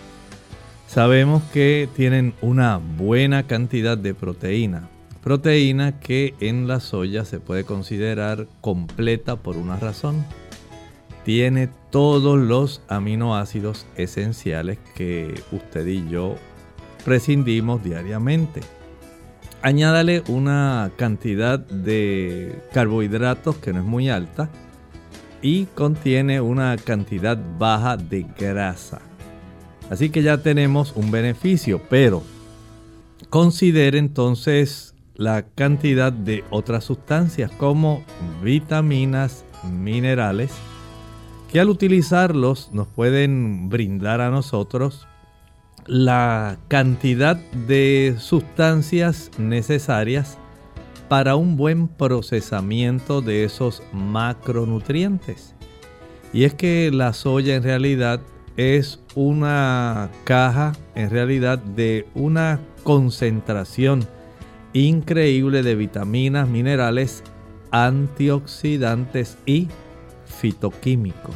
[0.85, 4.87] Sabemos que tienen una buena cantidad de proteína.
[5.23, 10.23] Proteína que en la soya se puede considerar completa por una razón.
[11.23, 16.35] Tiene todos los aminoácidos esenciales que usted y yo
[17.03, 18.61] prescindimos diariamente
[19.65, 24.47] añádale una cantidad de carbohidratos que no es muy alta
[25.41, 29.01] y contiene una cantidad baja de grasa.
[29.89, 32.21] Así que ya tenemos un beneficio, pero
[33.31, 38.03] considere entonces la cantidad de otras sustancias como
[38.43, 40.51] vitaminas, minerales,
[41.51, 45.07] que al utilizarlos nos pueden brindar a nosotros
[45.87, 50.37] la cantidad de sustancias necesarias
[51.07, 55.53] para un buen procesamiento de esos macronutrientes.
[56.33, 58.19] Y es que la soya en realidad
[58.57, 64.07] es una caja, en realidad, de una concentración
[64.73, 67.23] increíble de vitaminas, minerales,
[67.71, 69.67] antioxidantes y
[70.25, 71.35] fitoquímicos.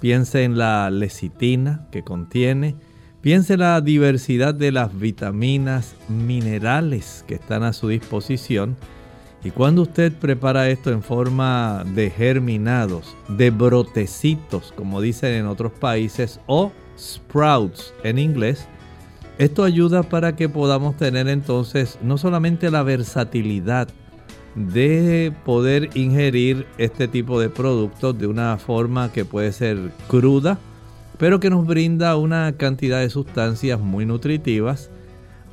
[0.00, 2.76] Piense en la lecitina que contiene,
[3.22, 8.78] Piense la diversidad de las vitaminas, minerales que están a su disposición.
[9.44, 15.70] Y cuando usted prepara esto en forma de germinados, de brotecitos, como dicen en otros
[15.70, 18.66] países, o sprouts en inglés,
[19.36, 23.88] esto ayuda para que podamos tener entonces no solamente la versatilidad
[24.54, 30.58] de poder ingerir este tipo de productos de una forma que puede ser cruda,
[31.20, 34.90] pero que nos brinda una cantidad de sustancias muy nutritivas,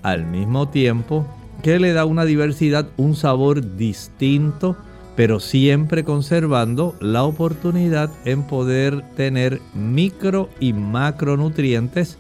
[0.02, 1.28] al mismo tiempo
[1.62, 4.78] que le da una diversidad, un sabor distinto,
[5.18, 12.18] pero siempre conservando la oportunidad en poder tener micro y macronutrientes,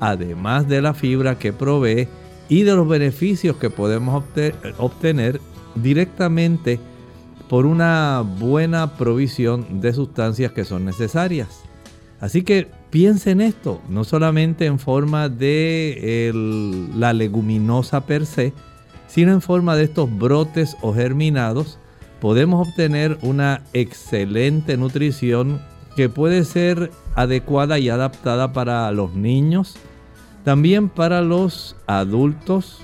[0.00, 2.08] además de la fibra que provee
[2.48, 4.24] y de los beneficios que podemos
[4.78, 5.42] obtener
[5.74, 6.80] directamente
[7.50, 11.67] por una buena provisión de sustancias que son necesarias.
[12.20, 16.32] Así que Piense en esto, no solamente en forma de
[16.96, 18.54] la leguminosa per se,
[19.08, 21.78] sino en forma de estos brotes o germinados,
[22.18, 25.60] podemos obtener una excelente nutrición
[25.96, 29.76] que puede ser adecuada y adaptada para los niños,
[30.44, 32.80] también para los adultos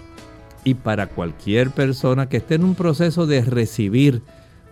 [0.64, 4.20] y para cualquier persona que esté en un proceso de recibir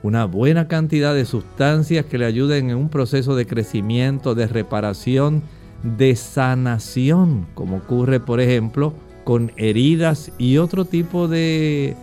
[0.02, 5.42] una buena cantidad de sustancias que le ayuden en un proceso de crecimiento, de reparación,
[5.82, 8.94] de sanación, como ocurre por ejemplo
[9.24, 11.96] con heridas y otro tipo de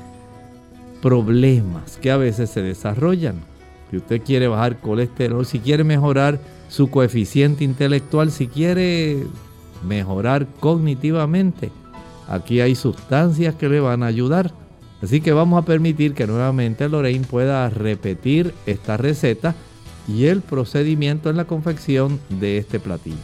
[1.01, 3.35] problemas que a veces se desarrollan.
[3.89, 6.39] Si usted quiere bajar colesterol, si quiere mejorar
[6.69, 9.23] su coeficiente intelectual, si quiere
[9.87, 11.71] mejorar cognitivamente,
[12.27, 14.53] aquí hay sustancias que le van a ayudar.
[15.01, 19.55] Así que vamos a permitir que nuevamente Lorraine pueda repetir esta receta
[20.07, 23.17] y el procedimiento en la confección de este platillo.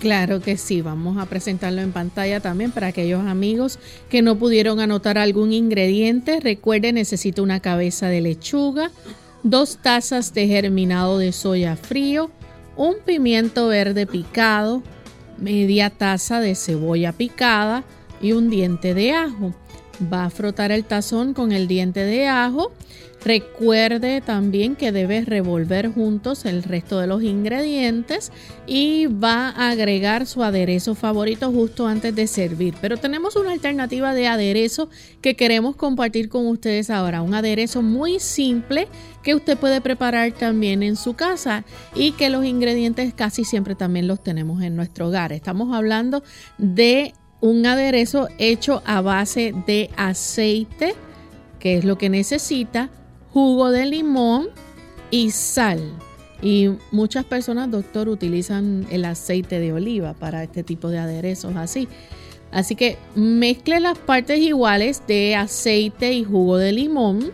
[0.00, 4.80] Claro que sí, vamos a presentarlo en pantalla también para aquellos amigos que no pudieron
[4.80, 6.40] anotar algún ingrediente.
[6.40, 8.90] Recuerde, necesita una cabeza de lechuga,
[9.44, 12.32] dos tazas de germinado de soya frío,
[12.76, 14.82] un pimiento verde picado,
[15.38, 17.84] media taza de cebolla picada
[18.20, 19.54] y un diente de ajo.
[20.12, 22.72] Va a frotar el tazón con el diente de ajo.
[23.24, 28.32] Recuerde también que debe revolver juntos el resto de los ingredientes
[28.66, 32.74] y va a agregar su aderezo favorito justo antes de servir.
[32.80, 34.88] Pero tenemos una alternativa de aderezo
[35.20, 37.22] que queremos compartir con ustedes ahora.
[37.22, 38.88] Un aderezo muy simple
[39.22, 44.08] que usted puede preparar también en su casa y que los ingredientes casi siempre también
[44.08, 45.32] los tenemos en nuestro hogar.
[45.32, 46.24] Estamos hablando
[46.58, 50.94] de un aderezo hecho a base de aceite,
[51.58, 52.88] que es lo que necesita,
[53.32, 54.48] jugo de limón
[55.10, 55.92] y sal.
[56.40, 61.88] Y muchas personas, doctor, utilizan el aceite de oliva para este tipo de aderezos así.
[62.52, 67.32] Así que mezcle las partes iguales de aceite y jugo de limón,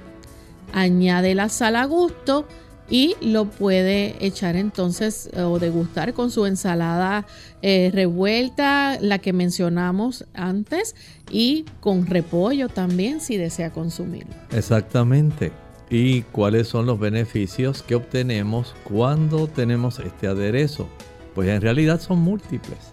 [0.72, 2.46] añade la sal a gusto
[2.90, 7.26] y lo puede echar entonces o degustar con su ensalada
[7.60, 10.96] eh, revuelta, la que mencionamos antes,
[11.30, 14.34] y con repollo también si desea consumirlo.
[14.52, 15.52] Exactamente.
[15.90, 20.88] ¿Y cuáles son los beneficios que obtenemos cuando tenemos este aderezo?
[21.34, 22.92] Pues en realidad son múltiples.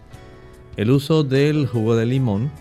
[0.78, 2.52] El uso del jugo de limón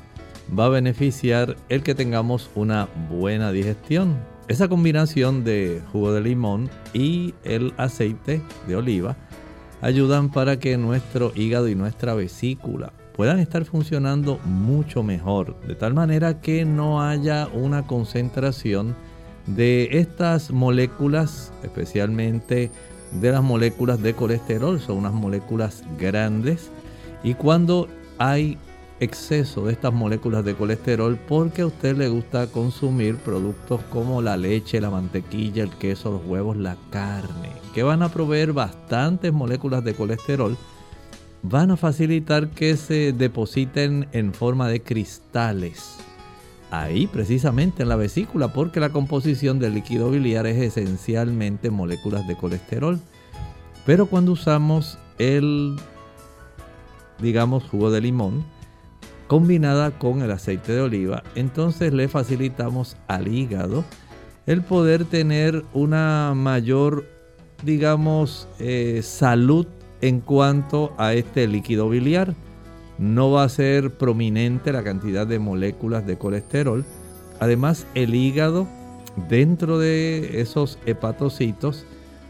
[0.57, 6.71] va a beneficiar el que tengamos una buena digestión esa combinación de jugo de limón
[6.93, 9.17] y el aceite de oliva
[9.81, 15.95] ayudan para que nuestro hígado y nuestra vesícula puedan estar funcionando mucho mejor, de tal
[15.95, 18.95] manera que no haya una concentración
[19.47, 22.71] de estas moléculas, especialmente
[23.13, 26.71] de las moléculas de colesterol, son unas moléculas grandes
[27.23, 27.89] y cuando
[28.19, 28.59] hay
[29.05, 34.37] exceso de estas moléculas de colesterol porque a usted le gusta consumir productos como la
[34.37, 39.85] leche, la mantequilla, el queso, los huevos, la carne, que van a proveer bastantes moléculas
[39.85, 40.57] de colesterol,
[41.43, 45.97] van a facilitar que se depositen en forma de cristales.
[46.71, 52.37] Ahí precisamente en la vesícula, porque la composición del líquido biliar es esencialmente moléculas de
[52.37, 52.99] colesterol.
[53.87, 55.77] Pero cuando usamos el,
[57.21, 58.45] digamos, jugo de limón,
[59.35, 63.83] combinada con el aceite de oliva, entonces le facilitamos al hígado
[64.47, 67.05] el poder tener una mayor,
[67.65, 69.67] digamos, eh, salud
[70.03, 72.37] en cuanto a este líquido biliar.
[72.97, 76.85] No va a ser prominente la cantidad de moléculas de colesterol.
[77.41, 78.69] Además, el hígado,
[79.29, 81.87] dentro de esos hepatocitos,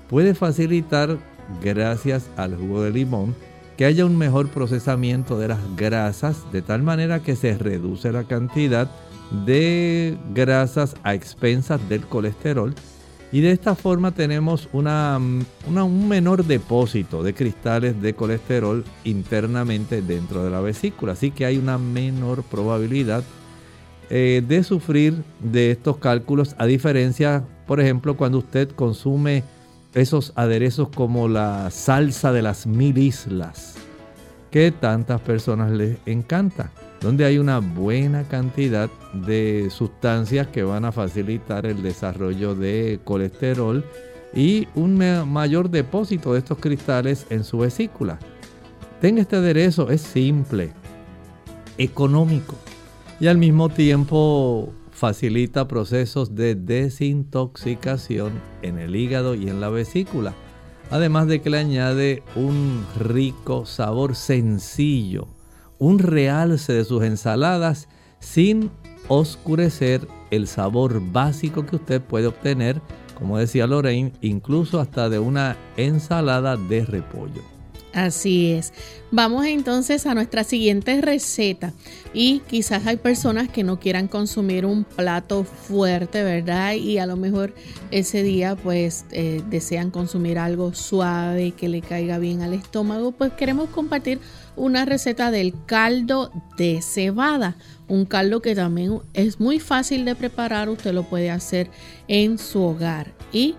[0.08, 1.18] puede facilitar,
[1.62, 3.34] gracias al jugo de limón,
[3.76, 8.24] que haya un mejor procesamiento de las grasas, de tal manera que se reduce la
[8.24, 8.90] cantidad
[9.44, 12.74] de grasas a expensas del colesterol.
[13.32, 20.44] Y de esta forma tenemos una, un menor depósito de cristales de colesterol internamente dentro
[20.44, 21.14] de la vesícula.
[21.14, 23.24] Así que hay una menor probabilidad
[24.08, 29.42] eh, de sufrir de estos cálculos, a diferencia, por ejemplo, cuando usted consume
[29.94, 33.74] esos aderezos como la salsa de las mil islas,
[34.50, 36.70] que tantas personas les encanta,
[37.00, 43.84] donde hay una buena cantidad de sustancias que van a facilitar el desarrollo de colesterol
[44.34, 44.98] y un
[45.30, 48.18] mayor depósito de estos cristales en su vesícula.
[49.00, 50.72] Tenga este aderezo, es simple,
[51.78, 52.56] económico
[53.20, 60.32] y al mismo tiempo facilita procesos de desintoxicación en el hígado y en la vesícula.
[60.90, 65.28] Además de que le añade un rico sabor sencillo,
[65.78, 67.88] un realce de sus ensaladas
[68.20, 68.70] sin
[69.08, 72.80] oscurecer el sabor básico que usted puede obtener
[73.14, 77.53] como decía Lorraine, incluso hasta de una ensalada de repollo.
[77.94, 78.72] Así es.
[79.12, 81.72] Vamos entonces a nuestra siguiente receta.
[82.12, 86.72] Y quizás hay personas que no quieran consumir un plato fuerte, ¿verdad?
[86.72, 87.54] Y a lo mejor
[87.92, 93.12] ese día pues eh, desean consumir algo suave que le caiga bien al estómago.
[93.12, 94.18] Pues queremos compartir
[94.56, 97.56] una receta del caldo de cebada.
[97.86, 100.68] Un caldo que también es muy fácil de preparar.
[100.68, 101.70] Usted lo puede hacer
[102.08, 103.12] en su hogar.
[103.32, 103.54] Y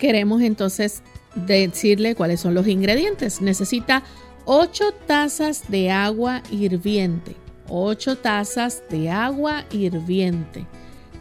[0.00, 1.04] queremos entonces
[1.46, 3.40] decirle cuáles son los ingredientes.
[3.40, 4.02] Necesita
[4.44, 7.36] 8 tazas de agua hirviente.
[7.68, 10.66] 8 tazas de agua hirviente.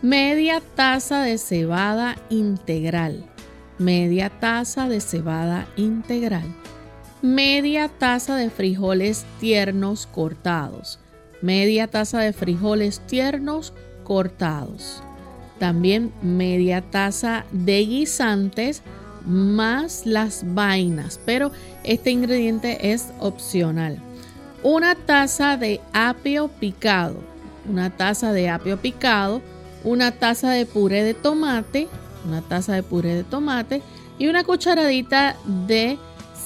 [0.01, 3.25] Media taza de cebada integral.
[3.77, 6.45] Media taza de cebada integral.
[7.21, 10.99] Media taza de frijoles tiernos cortados.
[11.41, 15.01] Media taza de frijoles tiernos cortados.
[15.59, 18.83] También media taza de guisantes
[19.25, 21.51] más las vainas, pero
[21.83, 23.99] este ingrediente es opcional.
[24.63, 27.17] Una taza de apio picado,
[27.69, 29.41] una taza de apio picado,
[29.83, 31.87] una taza de puré de tomate,
[32.27, 33.81] una taza de puré de tomate
[34.17, 35.35] y una cucharadita
[35.67, 35.97] de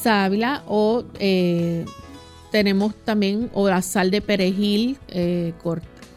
[0.01, 1.85] sábila o eh,
[2.51, 5.53] tenemos también o la sal de perejil eh,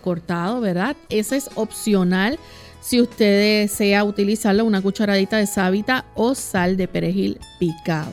[0.02, 0.96] cortado, ¿verdad?
[1.08, 2.38] Ese es opcional
[2.82, 8.12] si usted desea utilizarlo, una cucharadita de sábila o sal de perejil picado.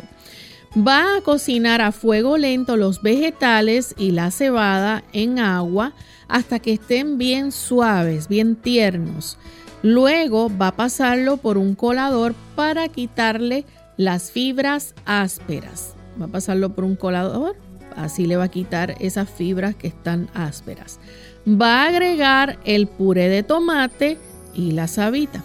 [0.77, 5.93] Va a cocinar a fuego lento los vegetales y la cebada en agua
[6.27, 9.39] hasta que estén bien suaves, bien tiernos.
[9.81, 13.65] Luego va a pasarlo por un colador para quitarle
[13.97, 15.95] las fibras ásperas.
[16.21, 17.55] Va a pasarlo por un colador,
[17.95, 20.99] así le va a quitar esas fibras que están ásperas.
[21.47, 24.19] Va a agregar el puré de tomate,
[24.59, 25.41] y la sabita.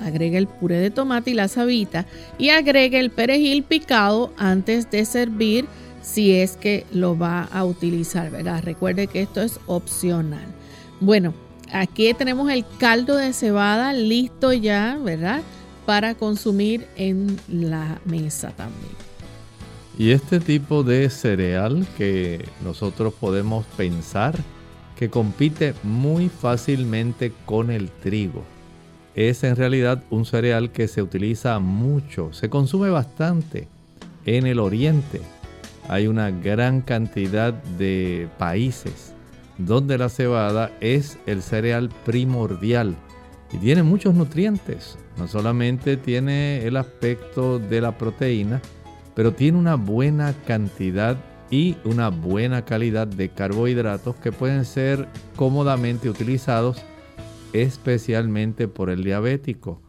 [0.00, 2.06] Agrega el puré de tomate y la sabita
[2.38, 5.66] y agrega el perejil picado antes de servir
[6.02, 8.62] si es que lo va a utilizar, ¿verdad?
[8.64, 10.46] Recuerde que esto es opcional.
[11.00, 11.34] Bueno,
[11.70, 15.42] aquí tenemos el caldo de cebada listo ya, ¿verdad?
[15.86, 18.94] Para consumir en la mesa también.
[19.98, 24.34] Y este tipo de cereal que nosotros podemos pensar
[25.00, 28.44] que compite muy fácilmente con el trigo.
[29.14, 33.66] Es en realidad un cereal que se utiliza mucho, se consume bastante
[34.26, 35.22] en el oriente.
[35.88, 39.14] Hay una gran cantidad de países
[39.56, 42.94] donde la cebada es el cereal primordial
[43.54, 44.98] y tiene muchos nutrientes.
[45.16, 48.60] No solamente tiene el aspecto de la proteína,
[49.14, 51.16] pero tiene una buena cantidad
[51.50, 56.82] y una buena calidad de carbohidratos que pueden ser cómodamente utilizados
[57.52, 59.82] especialmente por el diabético.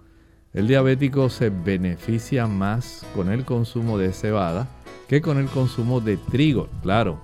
[0.53, 4.67] El diabético se beneficia más con el consumo de cebada
[5.07, 6.67] que con el consumo de trigo.
[6.81, 7.19] Claro,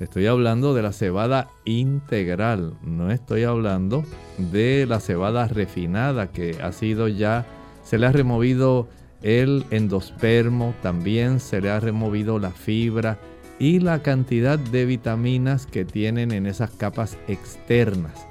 [0.00, 4.04] estoy hablando de la cebada integral, no estoy hablando
[4.38, 7.46] de la cebada refinada que ha sido ya,
[7.84, 8.88] se le ha removido
[9.22, 13.18] el endospermo, también se le ha removido la fibra,
[13.62, 18.26] y la cantidad de vitaminas que tienen en esas capas externas.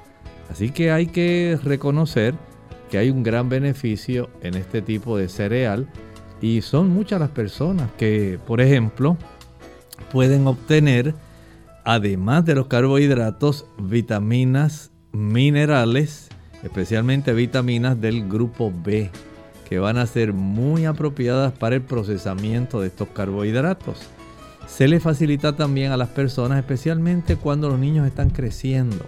[0.50, 2.34] Así que hay que reconocer
[2.90, 5.88] que hay un gran beneficio en este tipo de cereal
[6.42, 9.16] y son muchas las personas que, por ejemplo,
[10.12, 11.14] pueden obtener,
[11.82, 16.28] además de los carbohidratos, vitaminas, minerales,
[16.62, 19.10] especialmente vitaminas del grupo B,
[19.66, 24.10] que van a ser muy apropiadas para el procesamiento de estos carbohidratos.
[24.66, 29.04] Se le facilita también a las personas, especialmente cuando los niños están creciendo.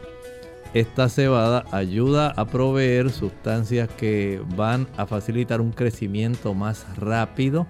[0.74, 7.66] Esta cebada ayuda a proveer sustancias que van a facilitar un crecimiento más rápido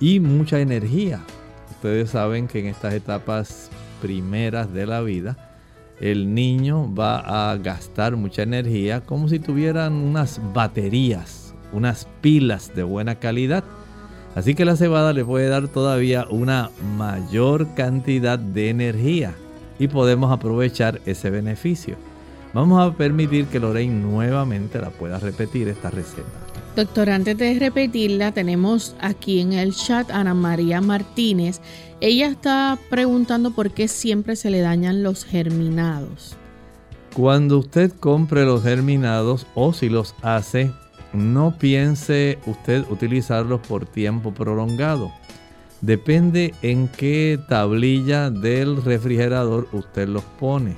[0.00, 1.20] y mucha energía.
[1.70, 3.70] Ustedes saben que en estas etapas
[4.00, 5.36] primeras de la vida,
[6.00, 12.82] el niño va a gastar mucha energía como si tuvieran unas baterías, unas pilas de
[12.82, 13.62] buena calidad
[14.34, 19.34] Así que la cebada le puede dar todavía una mayor cantidad de energía
[19.78, 21.96] y podemos aprovechar ese beneficio.
[22.54, 26.28] Vamos a permitir que Lorraine nuevamente la pueda repetir esta receta.
[26.76, 31.60] Doctor, antes de repetirla, tenemos aquí en el chat a Ana María Martínez.
[32.00, 36.36] Ella está preguntando por qué siempre se le dañan los germinados.
[37.14, 40.72] Cuando usted compre los germinados o si los hace
[41.12, 45.12] no piense usted utilizarlos por tiempo prolongado.
[45.80, 50.74] Depende en qué tablilla del refrigerador usted los pone.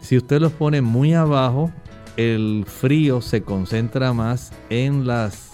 [0.00, 1.72] Si usted los pone muy abajo,
[2.16, 5.50] el frío se concentra más en las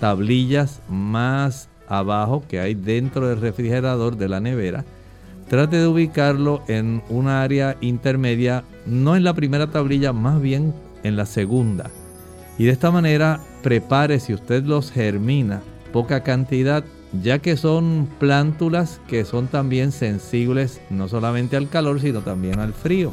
[0.00, 4.84] tablillas más abajo que hay dentro del refrigerador de la nevera.
[5.48, 10.74] Trate de ubicarlo en un área intermedia, no en la primera tablilla, más bien
[11.04, 11.90] en la segunda.
[12.58, 16.84] Y de esta manera prepare, si usted los germina, poca cantidad,
[17.22, 22.74] ya que son plántulas que son también sensibles no solamente al calor, sino también al
[22.74, 23.12] frío.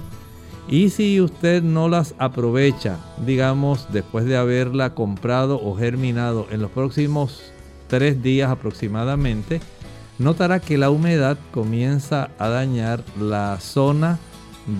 [0.68, 6.72] Y si usted no las aprovecha, digamos, después de haberla comprado o germinado en los
[6.72, 7.54] próximos
[7.88, 9.62] tres días aproximadamente,
[10.18, 14.18] notará que la humedad comienza a dañar la zona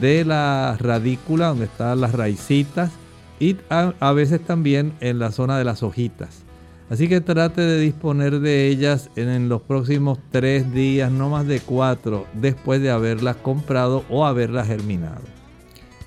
[0.02, 2.92] de la radícula donde están las raicitas
[3.40, 6.44] y a, veces también en la zona de las hojitas.
[6.90, 11.60] Así que trate de disponer de ellas en, los próximos tres días, no más de
[11.60, 15.22] cuatro, después de haberlas comprado o haberlas germinado.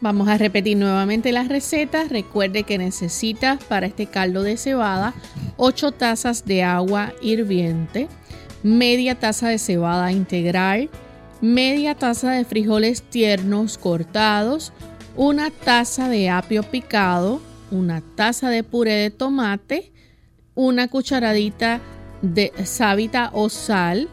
[0.00, 2.10] Vamos a repetir nuevamente las recetas.
[2.10, 5.14] Recuerde que necesita para este caldo de cebada
[5.56, 8.08] 8 tazas de agua hirviente,
[8.62, 10.88] media taza de cebada integral,
[11.40, 14.72] media taza de frijoles tiernos cortados,
[15.18, 17.40] una taza de apio picado,
[17.72, 19.90] una taza de puré de tomate,
[20.54, 21.80] una cucharadita
[22.22, 24.08] de sábita o sal,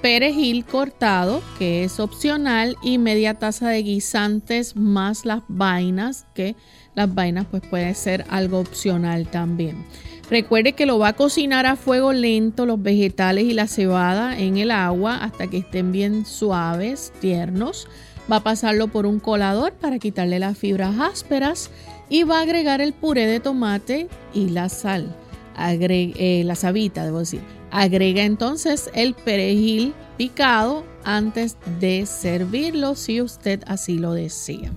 [0.00, 6.56] perejil cortado, que es opcional, y media taza de guisantes más las vainas, que
[6.94, 9.84] las vainas pues puede ser algo opcional también.
[10.30, 14.56] Recuerde que lo va a cocinar a fuego lento los vegetales y la cebada en
[14.56, 17.86] el agua hasta que estén bien suaves, tiernos.
[18.30, 21.70] Va a pasarlo por un colador para quitarle las fibras ásperas
[22.08, 25.14] y va a agregar el puré de tomate y la sal.
[25.60, 33.62] Eh, la sabita, debo decir Agrega entonces el perejil picado antes de servirlo si usted
[33.66, 34.72] así lo desea.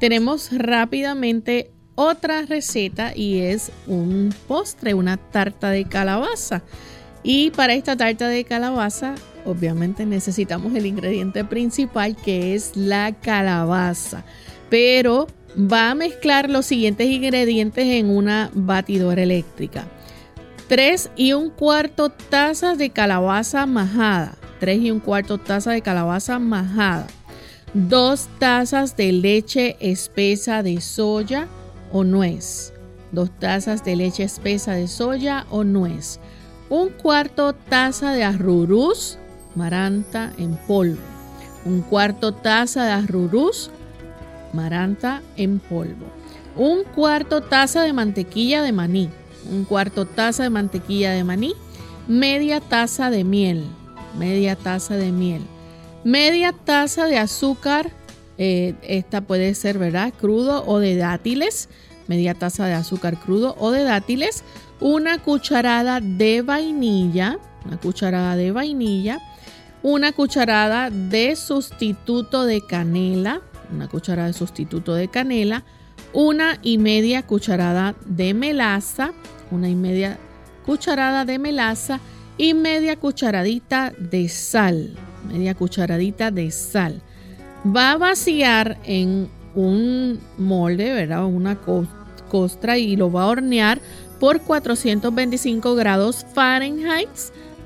[0.00, 6.62] Tenemos rápidamente otra receta y es un postre, una tarta de calabaza.
[7.22, 9.14] Y para esta tarta de calabaza,
[9.44, 14.24] obviamente necesitamos el ingrediente principal que es la calabaza.
[14.68, 19.86] Pero va a mezclar los siguientes ingredientes en una batidora eléctrica.
[20.68, 24.36] 3 y un cuarto taza de calabaza majada.
[24.60, 27.06] 3 y un cuarto taza de calabaza majada.
[27.74, 31.48] 2 tazas de leche espesa de soya
[31.92, 32.72] o nuez.
[33.12, 36.18] 2 tazas de leche espesa de soya o nuez.
[36.72, 39.18] Un cuarto taza de arrurús,
[39.54, 41.02] maranta en polvo.
[41.66, 43.70] Un cuarto taza de arrurús,
[44.54, 46.06] maranta en polvo.
[46.56, 49.10] Un cuarto taza de mantequilla de maní
[49.50, 51.52] un cuarto taza de mantequilla de maní,
[52.08, 53.66] media taza de miel,
[54.18, 55.42] media taza de miel,
[56.04, 57.90] media taza de azúcar,
[58.38, 60.14] eh, esta puede ser, ¿verdad?
[60.18, 61.68] Crudo o de dátiles,
[62.08, 64.42] media taza de azúcar crudo o de dátiles,
[64.82, 69.20] una cucharada de vainilla, una cucharada de vainilla,
[69.82, 73.40] una cucharada de sustituto de canela,
[73.72, 75.62] una cucharada de sustituto de canela,
[76.12, 79.12] una y media cucharada de melaza,
[79.52, 80.18] una y media
[80.66, 82.00] cucharada de melaza
[82.36, 84.96] y media cucharadita de sal,
[85.28, 87.02] media cucharadita de sal.
[87.64, 91.24] Va a vaciar en un molde, ¿verdad?
[91.24, 91.60] Una
[92.28, 93.80] costra y lo va a hornear
[94.22, 97.08] por 425 grados Fahrenheit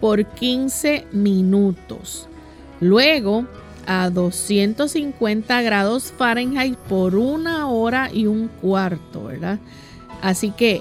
[0.00, 2.30] por 15 minutos.
[2.80, 3.44] Luego
[3.86, 9.59] a 250 grados Fahrenheit por una hora y un cuarto, ¿verdad?
[10.22, 10.80] Así que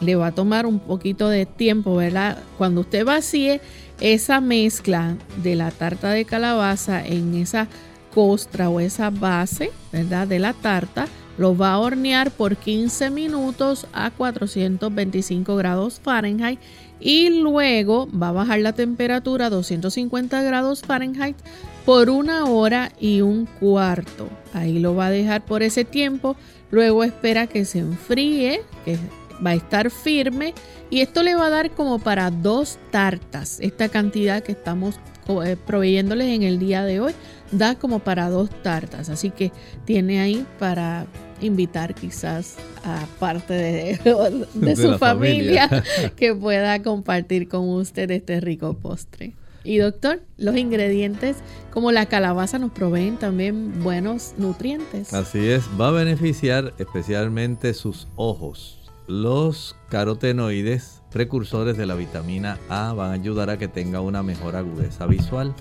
[0.00, 2.38] le va a tomar un poquito de tiempo, ¿verdad?
[2.56, 3.60] Cuando usted vacíe
[3.98, 7.66] esa mezcla de la tarta de calabaza en esa
[8.14, 10.28] costra o esa base, ¿verdad?
[10.28, 11.08] De la tarta,
[11.38, 16.60] lo va a hornear por 15 minutos a 425 grados Fahrenheit
[16.98, 21.36] y luego va a bajar la temperatura a 250 grados Fahrenheit
[21.84, 24.28] por una hora y un cuarto.
[24.52, 26.36] Ahí lo va a dejar por ese tiempo.
[26.70, 28.98] Luego espera que se enfríe, que
[29.44, 30.54] va a estar firme
[30.90, 33.60] y esto le va a dar como para dos tartas.
[33.60, 34.98] Esta cantidad que estamos
[35.44, 37.14] eh, proveyéndoles en el día de hoy
[37.52, 39.08] da como para dos tartas.
[39.08, 39.52] Así que
[39.84, 41.06] tiene ahí para
[41.40, 45.68] invitar quizás a parte de, su familia
[46.16, 49.34] que pueda compartir con usted este rico postre.
[49.64, 51.38] Y doctor, los ingredientes
[51.72, 55.12] como la calabaza nos proveen también buenos nutrientes.
[55.12, 58.76] Así es, va a beneficiar especialmente sus ojos
[59.06, 64.56] los carotenoides, precursores de la vitamina A, van a ayudar a que tenga una mejor
[64.56, 65.54] agudeza visual.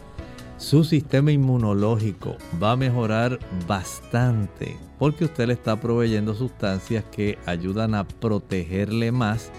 [0.58, 7.96] Su sistema inmunológico va a mejorar bastante porque usted le está proveyendo sustancias que ayudan
[7.96, 9.52] a protegerle más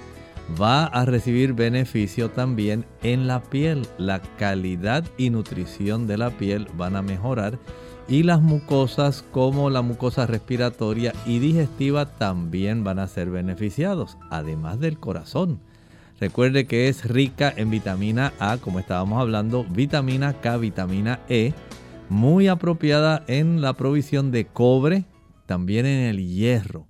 [0.61, 3.87] va a recibir beneficio también en la piel.
[3.99, 7.59] La calidad y nutrición de la piel van a mejorar
[8.09, 14.79] y las mucosas como la mucosa respiratoria y digestiva también van a ser beneficiados, además
[14.79, 15.61] del corazón.
[16.21, 21.53] Recuerde que es rica en vitamina A, como estábamos hablando, vitamina K, vitamina E,
[22.09, 25.05] muy apropiada en la provisión de cobre,
[25.47, 26.87] también en el hierro.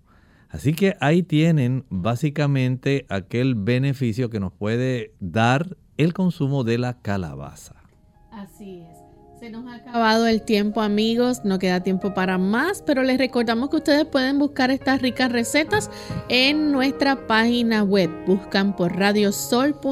[0.48, 7.00] Así que ahí tienen básicamente aquel beneficio que nos puede dar el consumo de la
[7.00, 7.74] calabaza.
[8.30, 8.96] Así es.
[9.40, 13.68] Se nos ha acabado el tiempo amigos, no queda tiempo para más, pero les recordamos
[13.68, 15.90] que ustedes pueden buscar estas ricas recetas
[16.30, 18.10] en nuestra página web.
[18.26, 19.82] Buscan por radiosol.org,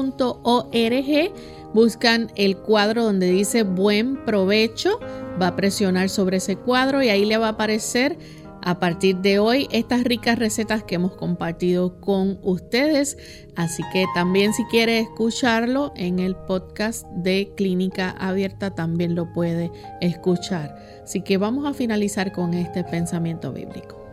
[1.75, 4.99] buscan el cuadro donde dice buen provecho,
[5.39, 8.17] va a presionar sobre ese cuadro y ahí le va a aparecer
[8.65, 13.17] a partir de hoy estas ricas recetas que hemos compartido con ustedes.
[13.55, 19.71] Así que también si quiere escucharlo en el podcast de Clínica Abierta también lo puede
[20.01, 20.75] escuchar.
[21.03, 24.03] Así que vamos a finalizar con este pensamiento bíblico.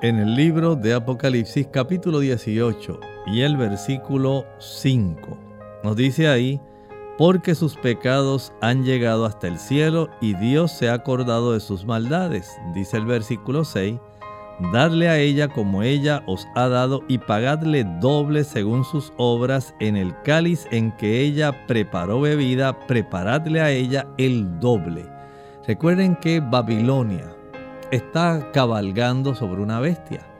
[0.00, 5.38] En el libro de Apocalipsis capítulo 18 y el versículo 5
[5.82, 6.60] nos dice ahí,
[7.18, 11.84] porque sus pecados han llegado hasta el cielo y Dios se ha acordado de sus
[11.84, 12.50] maldades.
[12.74, 13.98] Dice el versículo 6,
[14.72, 19.96] Dadle a ella como ella os ha dado y pagadle doble según sus obras en
[19.96, 25.06] el cáliz en que ella preparó bebida, preparadle a ella el doble.
[25.66, 27.34] Recuerden que Babilonia
[27.90, 30.31] está cabalgando sobre una bestia.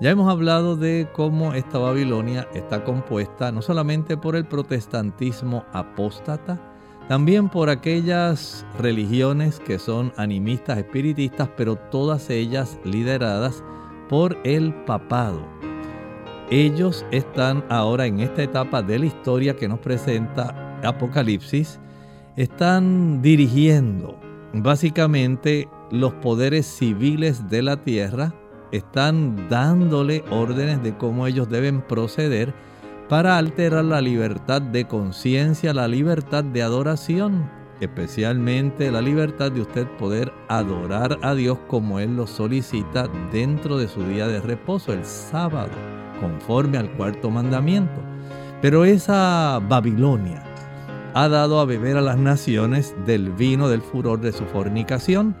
[0.00, 6.60] Ya hemos hablado de cómo esta Babilonia está compuesta no solamente por el protestantismo apóstata,
[7.08, 13.64] también por aquellas religiones que son animistas, espiritistas, pero todas ellas lideradas
[14.08, 15.40] por el papado.
[16.48, 21.80] Ellos están ahora en esta etapa de la historia que nos presenta Apocalipsis,
[22.36, 24.16] están dirigiendo
[24.52, 28.32] básicamente los poderes civiles de la tierra,
[28.72, 32.54] están dándole órdenes de cómo ellos deben proceder
[33.08, 37.50] para alterar la libertad de conciencia, la libertad de adoración,
[37.80, 43.88] especialmente la libertad de usted poder adorar a Dios como Él lo solicita dentro de
[43.88, 45.70] su día de reposo, el sábado,
[46.20, 48.00] conforme al cuarto mandamiento.
[48.60, 50.42] Pero esa Babilonia
[51.14, 55.34] ha dado a beber a las naciones del vino del furor de su fornicación,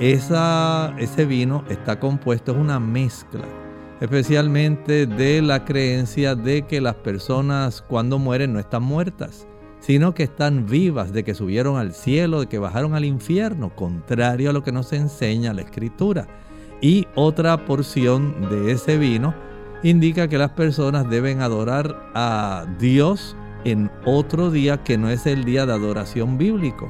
[0.00, 3.44] ese vino está compuesto, es una mezcla,
[4.00, 9.46] especialmente de la creencia de que las personas cuando mueren no están muertas,
[9.80, 14.50] sino que están vivas, de que subieron al cielo, de que bajaron al infierno, contrario
[14.50, 16.26] a lo que nos enseña la escritura.
[16.80, 19.34] Y otra porción de ese vino
[19.82, 25.44] indica que las personas deben adorar a Dios en otro día que no es el
[25.44, 26.88] día de adoración bíblico,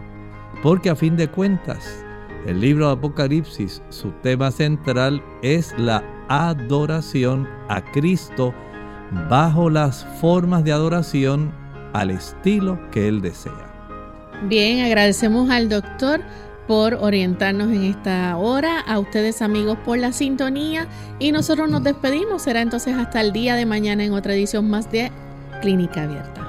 [0.62, 2.04] porque a fin de cuentas,
[2.47, 8.55] el libro de Apocalipsis, su tema central es la adoración a Cristo
[9.28, 11.53] bajo las formas de adoración
[11.93, 13.68] al estilo que Él desea.
[14.45, 16.20] Bien, agradecemos al doctor
[16.66, 20.86] por orientarnos en esta hora, a ustedes amigos por la sintonía
[21.18, 22.43] y nosotros nos despedimos.
[22.43, 25.11] Será entonces hasta el día de mañana en otra edición más de
[25.62, 26.49] Clínica Abierta.